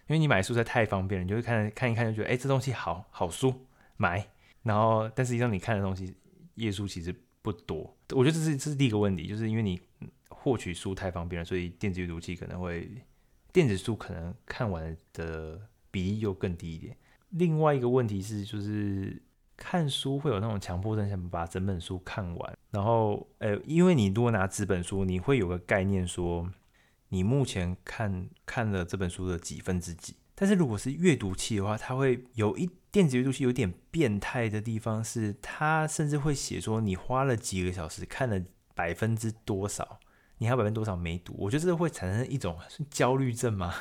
[0.09, 3.65] 为你买书实在太方便了，你就会看看一看就觉得哎、这东西好好书
[3.97, 4.27] 买，
[4.63, 6.15] 然后但实际上你看的东西。
[6.55, 9.79] 页数其实不多，我觉得这是这是第一个问题，就是因为你
[10.29, 12.91] 获取书太方便了，所以电子阅读器可能会
[13.53, 15.59] 电子书可能看完的
[15.91, 16.97] 比例又更低一点。
[17.29, 19.21] 另外一个问题是，就是
[19.55, 22.57] 看书会有那种强迫症，想把整本书看完。
[22.71, 26.49] 然后，呃，因为你如果拿纸本书，你会有个概念说，
[27.09, 30.15] 你目前看看了这本书的几分之几。
[30.33, 38.41] 但是如果是阅读器的话，它会有一电子阅读器有点变态的地方是，它甚至会写说你花了几个小时看了
[38.73, 39.99] 百分之多少，
[40.39, 41.35] 你还有百分之多少没读。
[41.37, 42.57] 我觉得这个会产生一种
[42.89, 43.73] 焦虑症吗？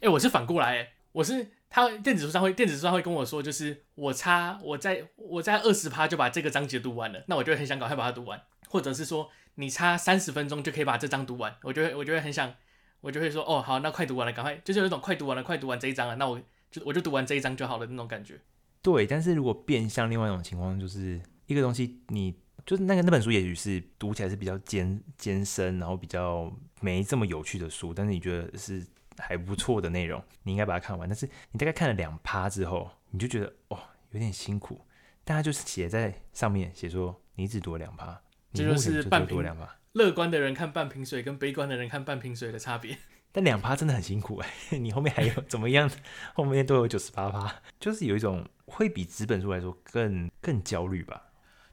[0.00, 12.54] 哎、我是反过来、我是他电子书上会电子书上会跟我说，就是我差我在我在二十趴就把这个章节读完了，那我就很想赶快把它读完，或者是说你差三十分钟就可以把这章读完，我就会我就会很想。
[13.02, 18.40] 我就会说哦，好，那快读完了，赶快，就是有一种快读完了，快读完这一章了，那我就我就读完这一章就好了那种感觉。
[18.82, 28.84] 对，但是如果变相另外一种情况，就是一个东西，你就是那个那本书，也许是读起来是比较艰艰深，然后比较没这么有趣的书，但是你觉得是
[29.18, 31.08] 还不错的内容，你应该把它看完。
[31.08, 33.78] 但是你大概看了两趴之后，你就觉得哦，
[34.10, 34.80] 有点辛苦。
[35.24, 38.20] 大家就是写在上面写说你只读了两趴，
[38.52, 39.68] 你目前就只读了两趴。
[39.92, 42.96] 乐观的人看半瓶水，跟悲观的人看半瓶水的差别。
[43.32, 45.90] 但两趴真的很辛苦哎、欸，你后面还有怎么样？
[46.32, 51.22] 后面都有九十八趴，就是有一种会比纸本书来说更更焦虑吧。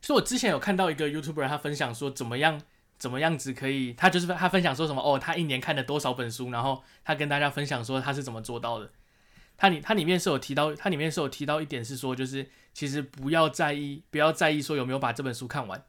[0.01, 2.61] 其实我之前有看到一个 YouTuber，他分享说怎么样
[3.03, 8.89] 怎么样子可以，他就是他分享说什么哦，他一年看了多少本书，然后他跟大家分享说他是怎么做到的。
[9.57, 15.83] 他里他里面是有提到，他里面是有提到一点是说，就是其实不要在意不要在意说有没有把这本书看完。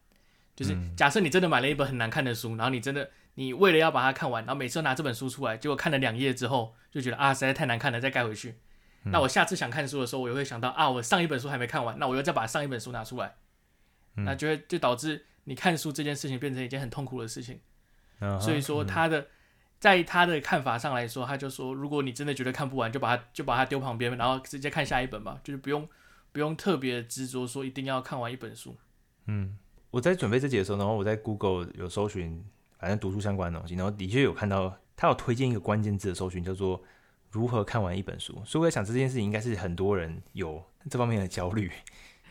[0.56, 8.58] 就是假设你真的买了一本很难看的书，然后你真的你为了要把它看完，然后每次都拿这本书出来，结果看了两页之后就觉得啊实在太难看了，再盖回去。
[9.04, 13.36] 嗯、那我下次想看书的时候，我也会想到啊，我上一本书还没看完，那我又再把上一本书拿出来，
[14.16, 17.60] 嗯、那就会就导致你看书这件事情变成一件很痛苦的事情。
[18.20, 19.26] 嗯、所以说他的、嗯、
[19.78, 25.88] 在他的看法上来说，他就说，如果你真的觉得看不完，就把它就把它丢旁边，然后直接看下一本吧，就是不用
[26.32, 28.76] 不用特别执着说一定要看完一本书。
[29.26, 29.56] 嗯。
[29.90, 32.44] 我在准备这集的时候，然后我在 Google 有搜寻，
[32.80, 36.82] 反正读书相关的东西，然后的确有看到他有推荐一个关键字的搜寻，叫做
[37.30, 38.42] “如何看完一本书”。
[38.44, 41.70] 所以我在想，这件事情应该是很多人有这方面的焦虑，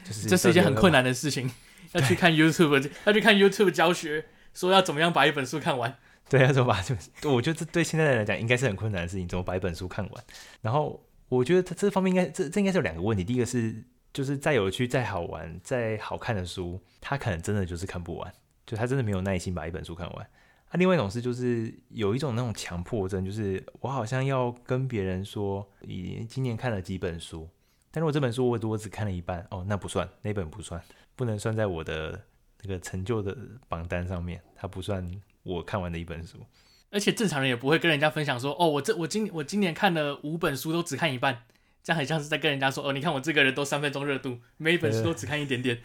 [0.04, 1.50] 就是这是一件很困难的事情，
[1.92, 5.96] 要去看 YouTube，要去看 YouTube 教学，说要怎么样把一本书看完。
[6.30, 6.96] 对，要怎么把就
[7.32, 10.24] 我觉得这对现在人来讲应该是很困难的事情，怎么把一本书看完。
[10.62, 13.84] 然后我觉得他这方面应该这这应该是有两个问题，第一个是。
[14.14, 18.32] 就是再有趣、再好玩、再好看的书，他可能真的就是看不完，
[18.64, 20.24] 就他真的没有耐心把一本书看完。
[20.70, 27.50] 啊，另外一种是，就是有一种那种强迫症，就是我好像要跟别人说，你今年看了几本书，
[27.90, 30.80] 但如果这本书我我只看了一半，哦，那不算，那本不算，
[31.16, 32.24] 不能算在我的
[32.62, 35.10] 那个成就的榜单上面，它不算
[35.44, 36.38] 我看完的一本书。
[36.90, 41.44] 而且正常人也不会跟人家分享说，哦，我这我今我今年看了五本书，都只看一半。
[41.84, 45.82] 这样很像是在跟人家说哦，你看我这个人都三分钟热度， 每一本书都只看一点点，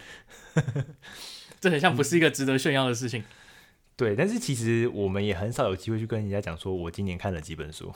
[1.59, 3.25] 这很像不是一个值得炫耀的事情。
[3.97, 7.93] 对，但是其实我们也很少有机会去跟人家讲说，我今年看了几本书，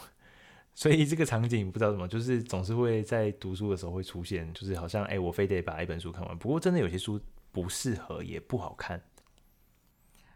[0.74, 6.38] 所以这个场景不知道怎么，就是总是会在读书的时候会出现，就是好像哎，我非得把一本书看完。
[6.38, 9.02] 不过真的有些书不适合，也不好看。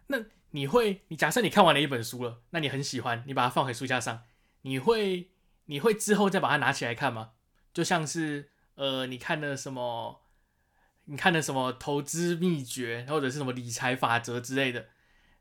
[0.09, 0.19] 那
[0.51, 4.25] 你会，你假设你看完了一本书了，那你很喜欢，你把它放回书架上，
[4.63, 5.31] 你会，
[5.65, 7.33] 你会之后再把它拿起来看吗？
[7.73, 10.21] 就像是呃，你看的什么，
[11.07, 14.89] 你看的什么投资秘诀，或者是什么理财法则之类的，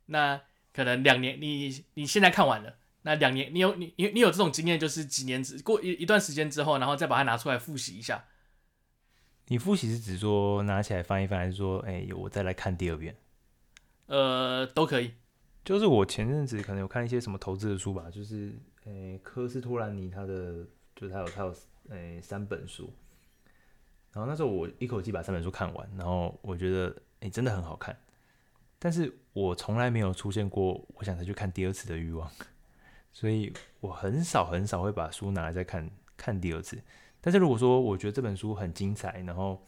[0.07, 0.41] 那
[0.73, 8.25] 可能两年你你现在看完了，那两年你有你你你有这种经验，就是几年之过一一段时间之后，然后再把它拿出来复习一下。
[9.47, 13.15] 你复习是指说拿起来翻一翻，还是说哎、欸，我再来看第二遍？
[14.07, 15.13] 呃，都可以。
[15.63, 21.55] 就是我前阵子可能有看一些什么投资的书吧，就是呃、欸，科斯托兰尼他的，就是他有他有。
[21.91, 22.91] 诶、欸，三本书，
[24.11, 26.87] 然后那时候我一口气把三本书看完，然后我觉得
[27.19, 27.95] 诶、欸，真的很好看，
[28.79, 32.27] 但是我从来没有出现过我想再去看第二次的欲望，
[33.15, 36.77] 所以我很少很少会把书拿来再看看第二次。
[37.21, 39.65] 但是如果说我觉得这本书很精彩，然后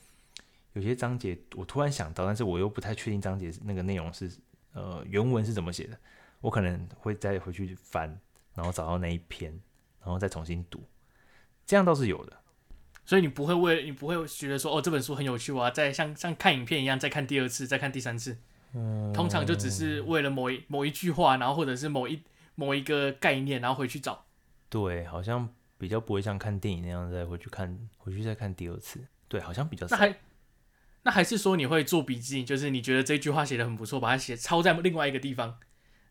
[0.73, 4.29] 有些章节我突然想到，但是我又不太确定章节那个内容是
[4.73, 5.97] 呃原文是怎么写的，
[6.41, 8.19] 我可能会再回去翻，
[8.53, 9.49] 然后找到那一篇，
[10.01, 10.83] 然后再重新读。
[11.65, 12.33] 这样倒是有的，
[13.05, 18.37] 所以你不会为你不会觉得说哦，这本书很有趣，我要再像像看影片一样再看第二次，再看第三次。
[18.73, 22.21] 嗯，通常就只是为了某一某一句话，然后或者是某一
[22.59, 24.25] 某一个概念，然后回去找。
[24.67, 28.99] 对，好像比较不会像看电影那样再回去看，回去再看第二次。
[29.27, 29.95] 对，好像比较少。
[29.95, 30.15] 那还
[31.03, 35.59] 那还是说你会做笔记，就是你觉得这句话写得很不错，把它写抄在另外一个地方。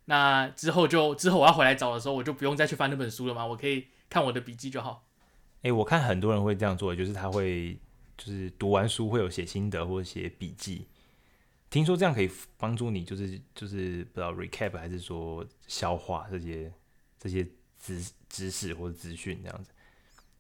[0.05, 5.05] 那之后就之后我要回来找的时候，我就不用再去翻那本书了嘛，我可以看我的笔记就好。
[5.57, 7.77] 哎、欸，我看很多人会这样做，就是他会
[8.17, 10.87] 就是读完书会有写心得或者写笔记。
[11.69, 16.73] 听说这样可以帮助你，就是就是不知道 recap 还是说消化这些
[17.19, 17.47] 这些
[17.79, 19.71] 知知识或者资讯这样子。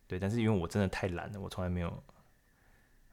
[0.06, 2.02] 对，但是因为我真的太懒了，我从来没有。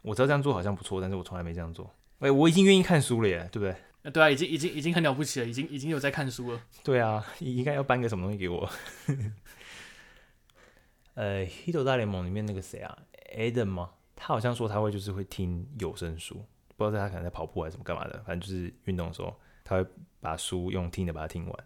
[0.03, 1.85] 我知道这样做好像不错，但是我从来没这样做。
[2.19, 3.71] 哎、欸，我已经愿意看书了耶，对不对？
[4.03, 6.61] 啊，对啊，已经已经已经很了不起了，已经已经有在看书了。
[6.83, 8.69] 对啊，应该要颁个什么东西给我。
[11.15, 12.97] 呃，《黑斗大联盟》里面那个谁啊
[13.35, 13.91] ，Adam 吗？
[14.15, 16.45] 他好像说他会就是会听有声书，
[16.89, 19.85] 不知道他可能在跑步还是什么干嘛的，反正就是运动的时候他会
[20.19, 21.65] 把书用听的把它听完。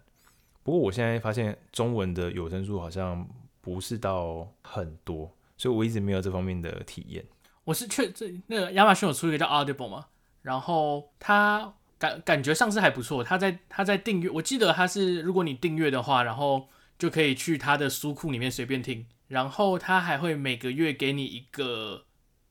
[0.62, 3.26] 不过我现在发现中文的有声书好像
[3.60, 7.24] 不是到很多，所以我一直没有这方面的体验。
[7.64, 10.06] 我是确这那个亚马逊有出一个叫 Audible 嘛，
[10.42, 13.22] 然后他感感觉上是还不错。
[13.24, 19.06] 他在他在订阅，我记得他是如果你订阅的话，然后就可以去他的书库里面随便听。
[19.26, 22.04] 然后他还会每个月给你一个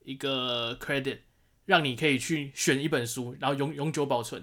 [0.04, 1.18] 一个 credit，
[1.68, 4.42] 让你可以去选一本书，然后永永久保存。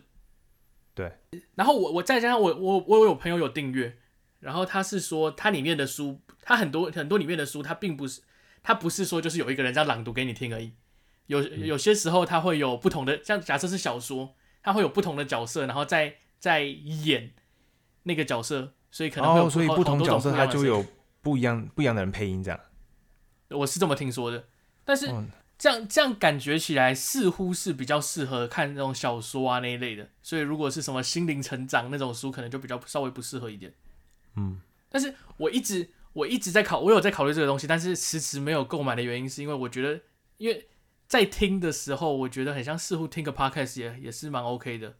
[0.94, 1.12] 对。
[1.56, 3.98] 然后我我再加上我我我有朋友有订阅，
[4.40, 8.22] 然后他是说他里面的书，他很多很多里面的书，他并不是
[8.62, 10.74] 他不是说就是有一个人在朗读给你听而已。
[11.26, 17.34] 有有些时候他会有不同的，像假设是小说，他会有不同的角色，然后再再演
[18.04, 20.86] 那个角色，所以可能会有、哦、所以不同角色他就有。
[21.26, 22.60] 不一样，不一样的人配音这样，
[23.50, 24.48] 我是这么听说的。
[24.84, 25.12] 但是，
[25.58, 33.74] 这样这样感觉起来似乎是比较适合看那种小说啊那一类的，所以如果是什么心灵成长那种书，可能就比较稍微不适合一点。
[34.36, 40.02] 嗯，但是我一直我一直在考，我有在考虑这个东西，但是迟迟没有购买的原因是因为我觉得，
[40.38, 40.68] 因为
[41.08, 44.98] 在听的时候，我觉得很像似乎听个 podcast 也也是蛮 OK 的。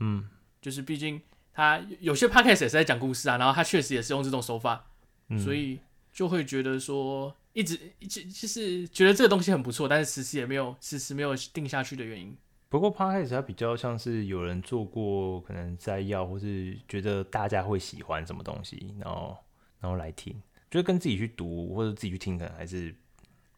[0.00, 0.28] 嗯，
[0.60, 1.22] 就是毕竟
[1.52, 4.86] 他有些 podcast 也是在讲故事啊，然后他确实也是用这种手法，
[5.28, 5.78] 嗯、所以
[6.12, 7.36] 就会觉得说。
[7.52, 7.76] 一直
[8.08, 12.36] 就就是觉得这个东西很不错，但是迟迟也没有迟迟没有定下去的原因。
[12.68, 19.36] 不过 Podcast 它比较像是有人做过，可能摘要，或是觉得大家会喜欢什么东西，然后
[19.78, 20.32] 然后来听，
[20.70, 22.94] 觉得跟自己去读或者自己去听，可能还是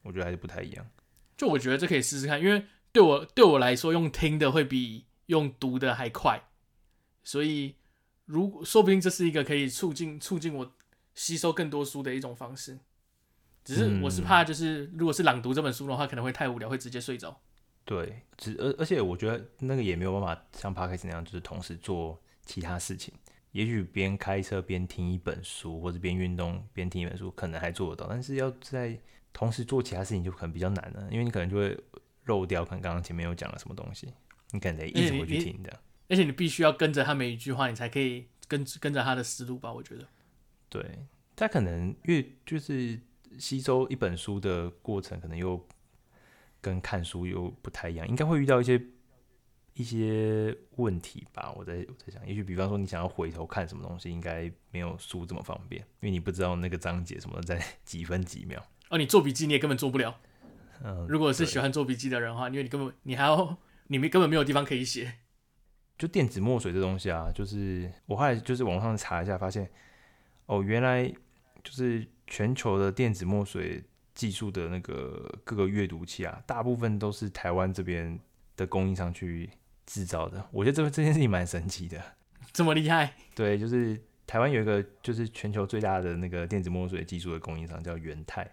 [0.02, 0.84] 我觉得还是不太一样。
[1.36, 6.48] 就我觉得这可以试试看，因为对我对我来说，用听的会比用读的还快，
[7.22, 7.76] 所以
[8.24, 10.74] 如说不定这是一个可以促进促进我
[11.14, 12.80] 吸收更多书的一种方式。
[13.64, 17.40] 只是我是怕，就是如果是朗读这本书的话，可能会太无聊，会直接睡着。
[17.86, 23.12] 对，只而而且我觉得那个也没有办法像 Podcast 那样，就是同时做其他事情。
[23.52, 28.10] 也许边开车边听一本书，或者边运动边听一本书，可能还做得到。
[28.10, 28.98] 但是要在
[29.32, 31.78] 同时做其他事情，就可能比较难了，因为你可能就会
[32.24, 34.12] 漏掉，可能刚刚前面有讲了什么东西，
[34.50, 35.80] 你可能得一直回去听的。
[36.08, 39.72] 而且你必须要跟着他每一句话，你才可以跟跟着他的思路吧？
[39.72, 40.06] 我觉得。
[40.68, 43.00] 对，他可能越就是。
[43.38, 45.66] 吸收一本书的过程，可能又
[46.60, 48.82] 跟看书又不太一样，应该会遇到一些
[49.74, 51.52] 一些问题吧。
[51.56, 58.64] 我在我在想，也许比方说你想要回头看什么东西，应该没有书这么方便，因为你不知道那个章节什么在几分几秒。
[58.88, 60.18] 哦，你做笔记你也根本做不了。
[60.82, 63.56] 嗯，如果是喜欢做笔记的人的话，因为你根本你还要
[63.88, 65.12] 你们根本没有地方可以写。
[65.98, 69.70] 就电子墨水这东西啊，就是我后来就是网上查一下，发现
[70.46, 71.12] 哦，原来
[71.62, 72.06] 就是。
[72.26, 73.82] 全球的电子墨水
[74.14, 78.18] 技术的那个各个阅读器啊，大部分都是台湾这边
[78.56, 79.50] 的供应商去
[79.86, 80.46] 制造的。
[80.52, 82.00] 我觉得这这件事情蛮神奇的，
[82.52, 83.14] 这么厉害？
[83.34, 88.48] 对，就是台湾有一个就是全球最大的那个电子墨水技术的供应商叫元泰，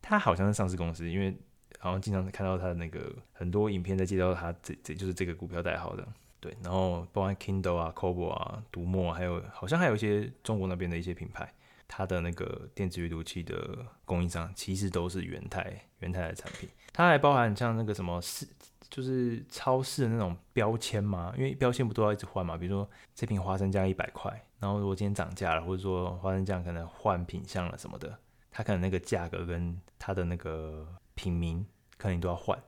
[0.00, 1.36] 它好像是上市公司，因为
[1.78, 6.06] 好像经常看到它的那个很多影片在介绍它这这就是这个股票代号的。
[6.40, 11.50] 对，然后包含 Kindle 啊、Kobo 啊、读墨，还有好像还有一些中国那边的一些品牌。
[11.86, 18.46] 它的那个电子阅读器的供应商其实都是元太元太的产品，它还包含像那个什么是
[18.90, 22.56] 就是超市的那种标签嘛，因为标签不都要一直换嘛？
[22.56, 28.18] 比如说这瓶花生酱一百块，然后如果今天涨价了，或者说花生酱可能换品相了什么的，
[28.50, 31.66] 它可能那个价格跟它的那个品名
[31.96, 32.58] 可能你都要换。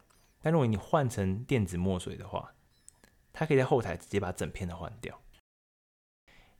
[0.43, 2.53] 但如果你换成电子墨水的话，
[3.33, 5.21] 它可以在后台直接把整片的换掉。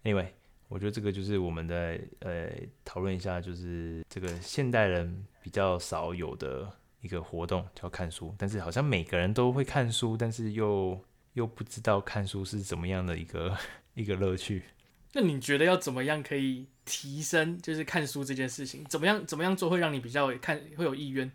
[0.03, 0.31] Anyway。
[0.69, 2.51] 我觉得这个就是我们在呃
[2.85, 8.35] 讨论一下，就是这个现代人比较少有的一个活动，叫看书。
[8.37, 11.01] 但是好像每个人都会看书，但是又
[11.35, 13.57] 又不知道看书是怎么样的一个
[13.95, 14.65] 一个乐趣。
[15.13, 18.85] 那你觉得要怎么样可以提升，就是看书这件事情？
[18.87, 21.31] 怎么样怎么样做会让你比较看会有意愿？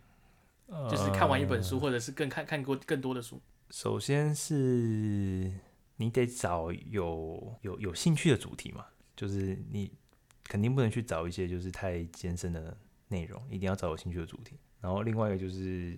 [0.89, 3.41] 就是看完一本书，或者是更看看过更多的书。
[3.71, 5.51] 首先是
[5.97, 8.85] 你得找有有有兴趣的主题嘛。
[9.21, 9.91] 就是你
[10.45, 12.75] 肯定不能去找一些就是太艰深的
[13.09, 14.57] 内容，一定要找有兴趣的主题。
[14.79, 15.95] 然后另外一个就是，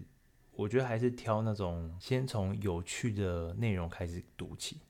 [0.52, 4.82] 我觉得还是挑那种先从有趣的内容开始读起。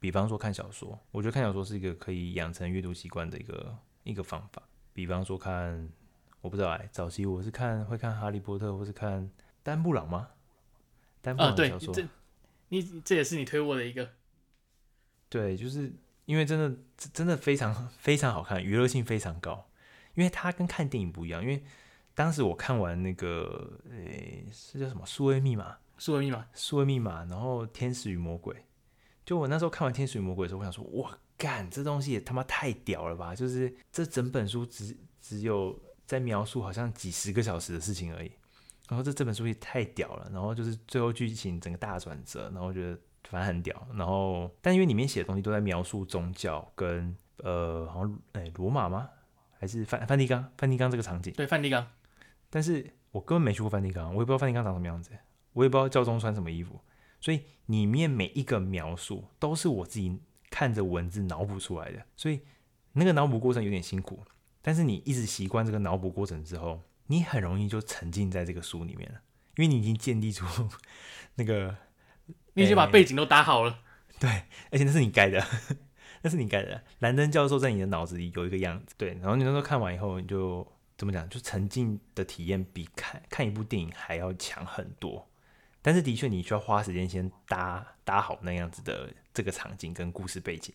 [0.00, 4.62] 比方说看小说，我觉得看小说是一个可以养成阅读习惯的一个一个方法。
[4.94, 5.86] 比方说看，
[6.40, 9.30] 我不知道哎，早期我是看会看哈利波特，或是看
[9.62, 10.30] 丹布朗吗？
[11.20, 12.08] 丹布朗的小说，啊、对，这
[12.68, 14.08] 你这也是你推我的一个，
[15.28, 15.92] 对，就是。
[16.24, 16.76] 因为真的
[17.12, 19.68] 真的非常非常好看，娱乐性非常高。
[20.14, 21.42] 因为它跟看电影不一样。
[21.42, 21.62] 因为
[22.14, 25.72] 当时我看完那个，诶、欸，是叫什么《数位密码》？
[25.98, 27.24] 数位密码，数位密码。
[27.24, 28.54] 然后《天使与魔鬼》，
[29.24, 33.34] 就我那时候看完《天使与魔鬼》的时候，我想说，哇，干，这东西也他妈太屌了吧！
[33.34, 38.30] 就是这整本书只只有在描述好像几十个小时的事情而已。
[38.88, 40.30] 然后这这本书也太屌了。
[40.32, 42.98] 然后就是最后剧情整个大转折，然后觉得。
[43.28, 49.08] 反正很屌，然后但因为里面写的东西都在描述宗教跟呃，好像哎罗马吗？
[49.58, 50.44] 还是梵梵蒂冈？
[50.58, 51.32] 梵蒂冈这个场景？
[51.32, 51.86] 对，梵蒂冈。
[52.50, 55.10] 但是我根本没去过梵蒂冈，我也不知道梵蒂冈长什么样子，
[55.52, 56.78] 我也不知道教宗穿什么衣服，
[57.20, 60.20] 所以里面每一个描述都是我自己
[60.50, 62.40] 看着文字脑补出来的，所以
[62.92, 64.22] 那个脑补过程有点辛苦。
[64.62, 69.20] 但是你一直习惯这个脑补过程之后，你很容易就沉浸在这个书里面了，
[69.56, 70.44] 因为你已经建立出
[71.34, 71.74] 那个。
[72.54, 74.30] 你已经把背景都搭好了，欸、 对，
[74.70, 75.44] 而且那是你盖的，
[76.22, 76.82] 那是你盖的。
[77.00, 79.10] 兰登教授在你的脑子里有一个样子，对。
[79.20, 85.28] 然后你那时候看完以后，你就怎么讲，就沉浸的体验比看看一部电影还要强很多。
[85.82, 90.74] 但是的确，你需要花时间先搭搭好那样子的这个场景跟故事背景。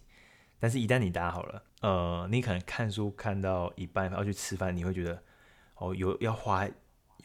[0.59, 5.23] 但是，一旦你搭好了，呃，你可能看书看到一半要去吃饭，你会觉得
[5.75, 6.67] 哦，有要花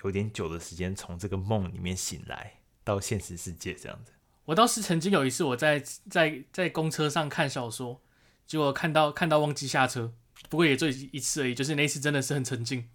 [0.05, 4.13] 有点久的时间从这个梦里面醒来到现实世界这样子。
[4.47, 8.01] 我倒是曾经有一次，我在在在公车上看小说，
[8.47, 10.13] 结果看到看到忘记下车，
[10.49, 11.55] 不过也就一次而已。
[11.55, 12.89] 就是那一次真的是很沉浸，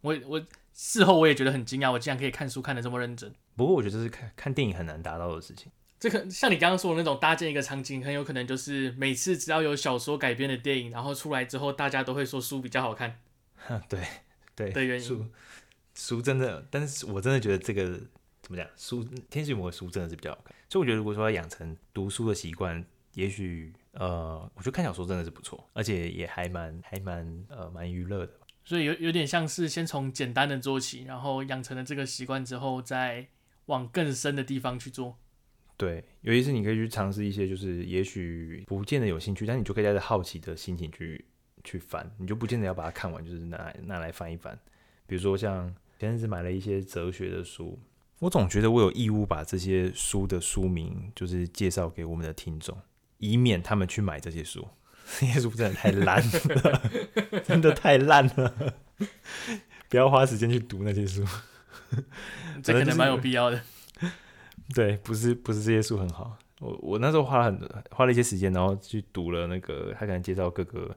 [0.00, 3.32] 我我事后我也觉得很惊讶，我竟然可以看书看得这么认真。
[3.56, 5.70] 不过我觉得这是看看电影很难达到的事情。
[6.00, 13.20] 这个像你刚刚说的那种搭建一个场景，很有可能就是每次只要有小说改编的电影，然后出来之后，大家都会说书比较好看。
[13.88, 14.06] 对
[14.54, 15.04] 对的原因。
[15.04, 15.26] 书
[15.94, 18.00] 书真的，但是我真的觉得这个
[18.40, 18.64] 怎么讲？
[18.76, 20.54] 书《天使与魔鬼》书真的是比较好看。
[20.68, 28.32] 所以我觉得，如果说要养成读书的习惯，也许呃，我觉得看小说真的是不错，而且也还蛮还蛮呃蛮娱乐的。
[28.64, 33.26] 所以有有点像是先从简单的做起，然后养成了这个习惯之后，再
[33.66, 35.16] 往更深的地方去做。
[35.78, 41.24] 对，尤其是你可以去尝试一些，就是也许不见得有兴趣，但你就可以带着好奇的心情去
[41.64, 44.58] 去翻，你就不见得要把它看完，就是拿来拿来翻一翻。
[45.06, 45.66] 比如说像
[45.98, 47.78] 前阵子买了一些哲学的书，
[48.20, 52.76] 我总觉得我有义务把这些书的书名就是介绍给我们的听众，
[53.18, 54.66] 以免他们去买这些书。
[55.18, 58.74] 这些书真的太烂了，真的太烂了，
[59.88, 61.24] 不要花时间去读那些书。
[62.62, 63.62] 这可能蛮有必要的。
[64.74, 70.94] 对，不是不是这些书很好，我我那时候花了很花了一些时间，然后去读了那个他可能介绍各个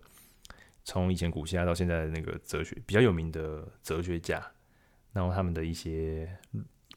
[0.84, 4.46] 从以前古希腊到现在的那个哲学比较有名的哲学家，
[5.14, 6.28] 然后他们的一些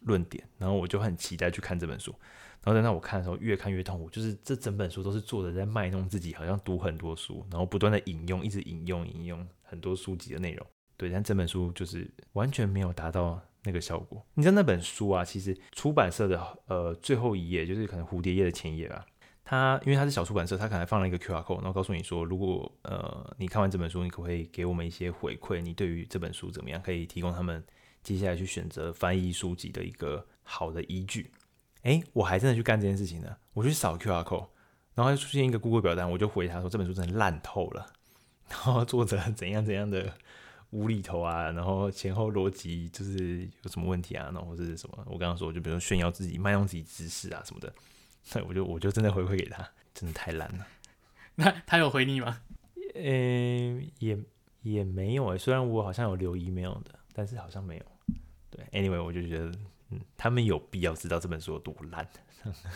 [0.05, 2.15] 论点，然后我就很期待去看这本书，
[2.63, 13.41] 然后等到我看的时候越看越痛苦，就是这整本书都是作者在卖弄自己，好像读很多书，然后不断的引用，一直引用引用很多书籍的内容，对，但这本书就是完全没有达到。
[13.67, 19.07] 那个效果，你知道那本书啊，其实出版社的呃最后一页就是可能蝴蝶页的前页吧。
[19.43, 25.63] 它因为它是小出版社，它可能放了一个 QR code，然后告诉你说，如果呃你看完这本书，你可不可以给我们一些回馈？
[25.63, 26.79] 你对于这本书怎么样？
[26.83, 27.65] 可以提供他们
[28.05, 31.33] 接下来去选择翻译书籍的一个好的依据。
[31.83, 33.37] 哎，我还真的去干这件事情呢。
[33.55, 34.47] 我去扫 QR code，
[34.95, 37.93] 然后就出现一个 Google 表单，我就回他说这本书真的烂透了，
[38.49, 40.15] 然后作者怎样怎样的。
[40.71, 47.73] 无厘头啊，然后前后逻辑就是有什么问题啊，然后或者是什么，我刚刚说就比如说炫耀自己、卖弄自己知识啊什么的，
[48.33, 50.67] 那， 我就我就真的回馈给他，真的太烂了。
[51.37, 52.41] 那他有回你吗？
[52.97, 54.19] 呃、欸，也
[54.63, 57.85] 也没有诶、欸，虽然我好像有留 email 的，但是好像没有。
[58.55, 59.53] 对，anyway，我就觉得，
[59.91, 62.09] 嗯，他们有必要知道这本书有多烂。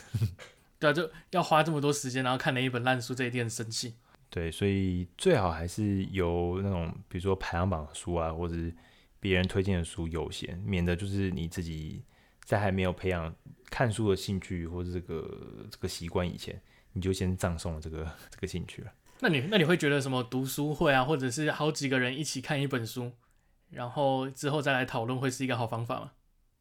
[0.81, 3.95] 对啊，就要花这么多时间，然后看了一本烂书，这一定很生气。
[4.31, 8.75] 对，所以最好还是由那种比如说排行榜书啊，或者是
[9.21, 12.03] 别人推荐的书优先，免得就是你自己
[12.45, 13.35] 在还没有培养
[13.71, 16.61] 看书的兴趣或者这个这个习惯以前，
[16.93, 18.93] 你就先葬送了这个这个兴趣了。
[19.21, 23.11] 那你那你会觉得什么读书会啊，或者是好几个人一起看一本书，
[23.71, 26.13] 然后之后再来讨论，会是一个好方法吗？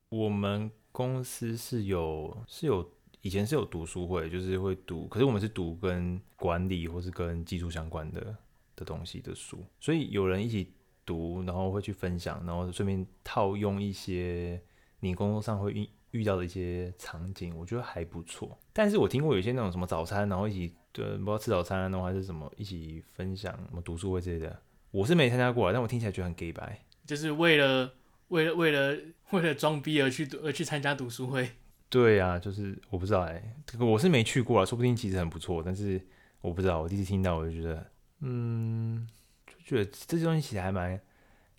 [0.10, 2.92] 我们公司是有是有。
[3.22, 8.34] 以前是有读书会，就是会读，可是我们是读跟管理或是跟技术相关的
[8.74, 10.72] 的东西的书，所以有人一起
[11.04, 14.62] 读，然后会去分享，然后顺便套用一些
[15.00, 18.58] 你工作上会遇遇到的一些场景，我觉得还不错。
[18.72, 27.94] 但是我听过有些那种什么早餐，然后一起对，不知道吃早餐，然后还是什么一起分享什么读书会之类的，我是没参加过，但我听起来觉得很 gay 白，就是为了
[28.28, 28.96] 为了为了
[29.32, 31.50] 为了装逼而去而去参加读书会。
[31.90, 36.06] 对、啊，就是我不知道哎、欸，这个我是没去过啊，说不定其实很不错，但是
[36.42, 37.90] 我不知道，我第一次听到我就觉得，
[38.20, 39.08] 嗯，
[39.48, 41.00] 就觉得这些东西其实还蛮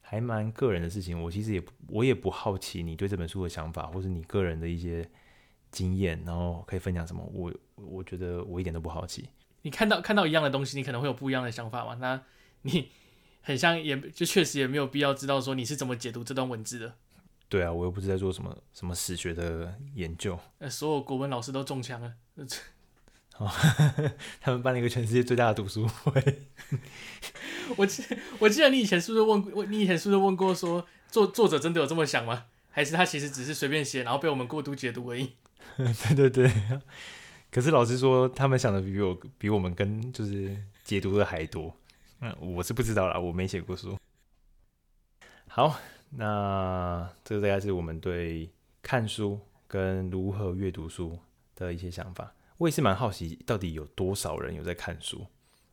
[0.02, 5.08] 还蛮个人的事情，我其实也我也不好奇你对这本书的想法，或是你个人的一些
[5.70, 9.30] 经验，然后可以分享什么，我我觉得我一点都不好奇。
[9.62, 11.94] 你看到看到一样的东西，你可能会有不一样的想法嘛？
[11.94, 12.22] 那
[12.62, 12.90] 你
[13.42, 16.94] 很像也，也就确实也没有必要知道说你是怎么解读这段文字的。
[17.48, 20.38] 对啊，我又不是在做什么什么史学的研究。
[20.58, 22.12] 呃，所有国文老师都中枪了。
[23.38, 23.50] 哦，
[24.40, 26.42] 他们办了一个全世界最大的读书会。
[27.76, 28.04] 我记
[28.38, 29.64] 我记得你以前是不是问过？
[29.64, 32.46] 你以前是不是问过说作作者真的有这么想吗？
[32.70, 35.32] 还是他其实只是随便写，然后被我们过度解读而已？
[35.76, 36.52] 对 对对。
[37.50, 41.74] 可是老师说他们想的比我比我们跟就是解读的还多。
[42.20, 43.98] 嗯，我是不知道啦，我没写过书。
[45.48, 45.78] 好。
[46.10, 48.50] 那这个大概是我们对
[48.80, 51.18] 看书跟如何阅读书
[51.54, 52.34] 的一些想法。
[52.56, 55.26] 我也是蛮好奇，到底有多少人有在看书？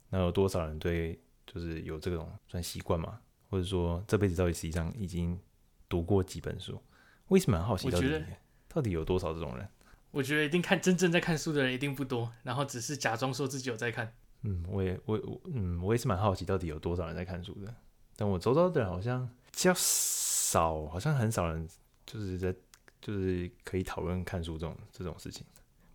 [0.10, 1.18] 那有多少人对
[1.48, 3.18] 就是有这种算习惯吗？
[3.50, 5.40] 或者说这辈子到底实际上已经
[5.88, 6.84] 读过几本书？
[7.30, 8.24] 为什么蛮好奇到底
[8.68, 9.66] 到底有多少这种人？
[10.12, 14.14] 我觉得一定看真正在看书的人一定不多，然后只是假装说自己有在看。
[14.42, 17.74] 嗯，我也我我嗯，我也是蛮好奇到底有多少人在看书的。
[18.16, 21.68] 但我周遭的人好像较少，好像很少人
[22.06, 22.54] 就是在
[23.02, 25.46] 就是可以讨论看书这种这种事情。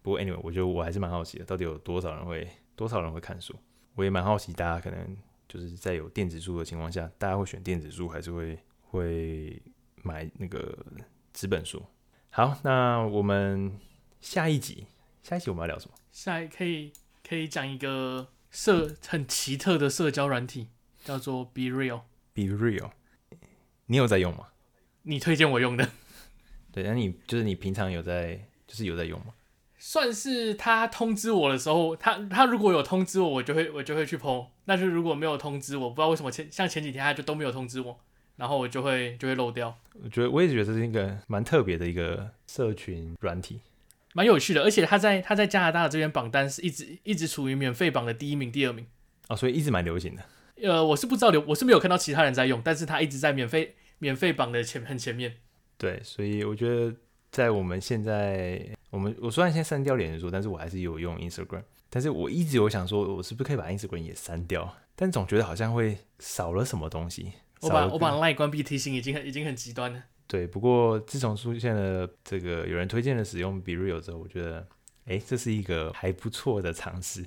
[0.03, 3.55] 不过 anyway，我觉得我还是蛮好奇的，到底有多少人会多少人会看书？
[3.95, 5.17] 我也蛮好奇，大家可能
[5.49, 9.63] 就是在有电子书的情况下，大家会选电子书，还是会会
[10.03, 10.77] 买那个
[11.33, 11.83] 纸本书？
[12.31, 13.79] 好，那我们
[14.21, 14.87] 下一集，
[15.23, 15.95] 下一集我们要聊什么？
[16.13, 16.93] 下一可以
[17.31, 20.67] 可以讲一个社很奇特的社交软体，
[21.05, 22.01] 叫做 Be Real。
[22.35, 22.91] Be Real，
[23.87, 24.49] 你有在用吗？
[25.03, 25.91] 你推荐我用的。
[26.75, 29.27] 对，那你就是你平常有在，就是有在用吗？
[29.79, 34.49] 算是他通知我的时候，他他如果有通知我，我就会我就会去 po。
[34.67, 38.01] 但是如果没有通知我，不知道为什么前像前几天他就都没有通知我，
[38.35, 39.79] 然后我就会就会漏掉。
[40.03, 43.61] 我觉得我也觉得这是一个蛮特别的一个社群软体，
[44.13, 44.63] 蛮有趣的。
[44.63, 48.87] 而且他在他在加拿大的这边榜单是一直一直处于免费榜的第一名、第二名。
[49.29, 50.23] 哦，所以一直蛮流行的。
[50.63, 55.37] 呃，我是不知道流，我是没有看到其他人在用，但是他一直在免费免费榜的前很前面。
[55.79, 56.95] 对，所以我觉得
[57.31, 58.77] 在我们现在。
[58.91, 61.63] 我们我虽然先删掉脸书，但是我还是有用 Instagram。
[61.89, 64.77] 但是我一直有想说，我是不是可以把 Instagram 也删掉？
[64.97, 67.33] 但总觉得好像会少了什么东西。
[67.61, 70.03] 我把我把 Line 关闭提醒已经很已经很极端了。
[70.31, 74.65] 对，不过自从出现了这个有人推荐的使用 BeReal 之后，我觉得
[75.07, 77.27] 哎，这是一个还不错的尝试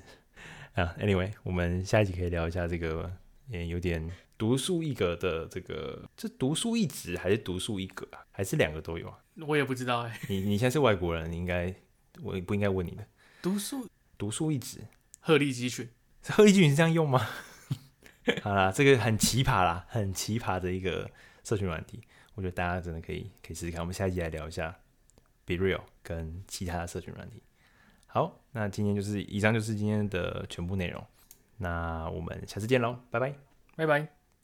[0.72, 0.96] 啊。
[0.98, 3.12] Anyway，我们下一集可以聊一下这个，
[3.48, 8.24] 也有点独树一格的这个，这独树一帜还是独树一格啊？
[8.32, 9.18] 还是两个都有啊？
[9.46, 10.20] 我也不知道哎、欸。
[10.28, 11.74] 你你现在是外国人，你应该
[12.22, 13.06] 我也不应该问你的。
[13.42, 13.86] 独树
[14.16, 14.78] 独树一帜，
[15.20, 15.86] 鹤立鸡群，
[16.30, 17.28] 鹤立鸡群是这样用吗？
[18.40, 21.10] 好啦，这个很奇葩啦，很奇葩的一个
[21.42, 22.00] 社群软体，
[22.34, 23.80] 我觉得大家真的可以可以试试看。
[23.80, 24.76] 我们下一集来聊一下
[25.46, 27.42] BeReal 跟其他的社群软体。
[28.06, 31.04] 好，那今天就是以上就是今天的全部内容。
[31.56, 33.34] 那我们下次见喽，拜拜，
[33.76, 34.23] 拜拜。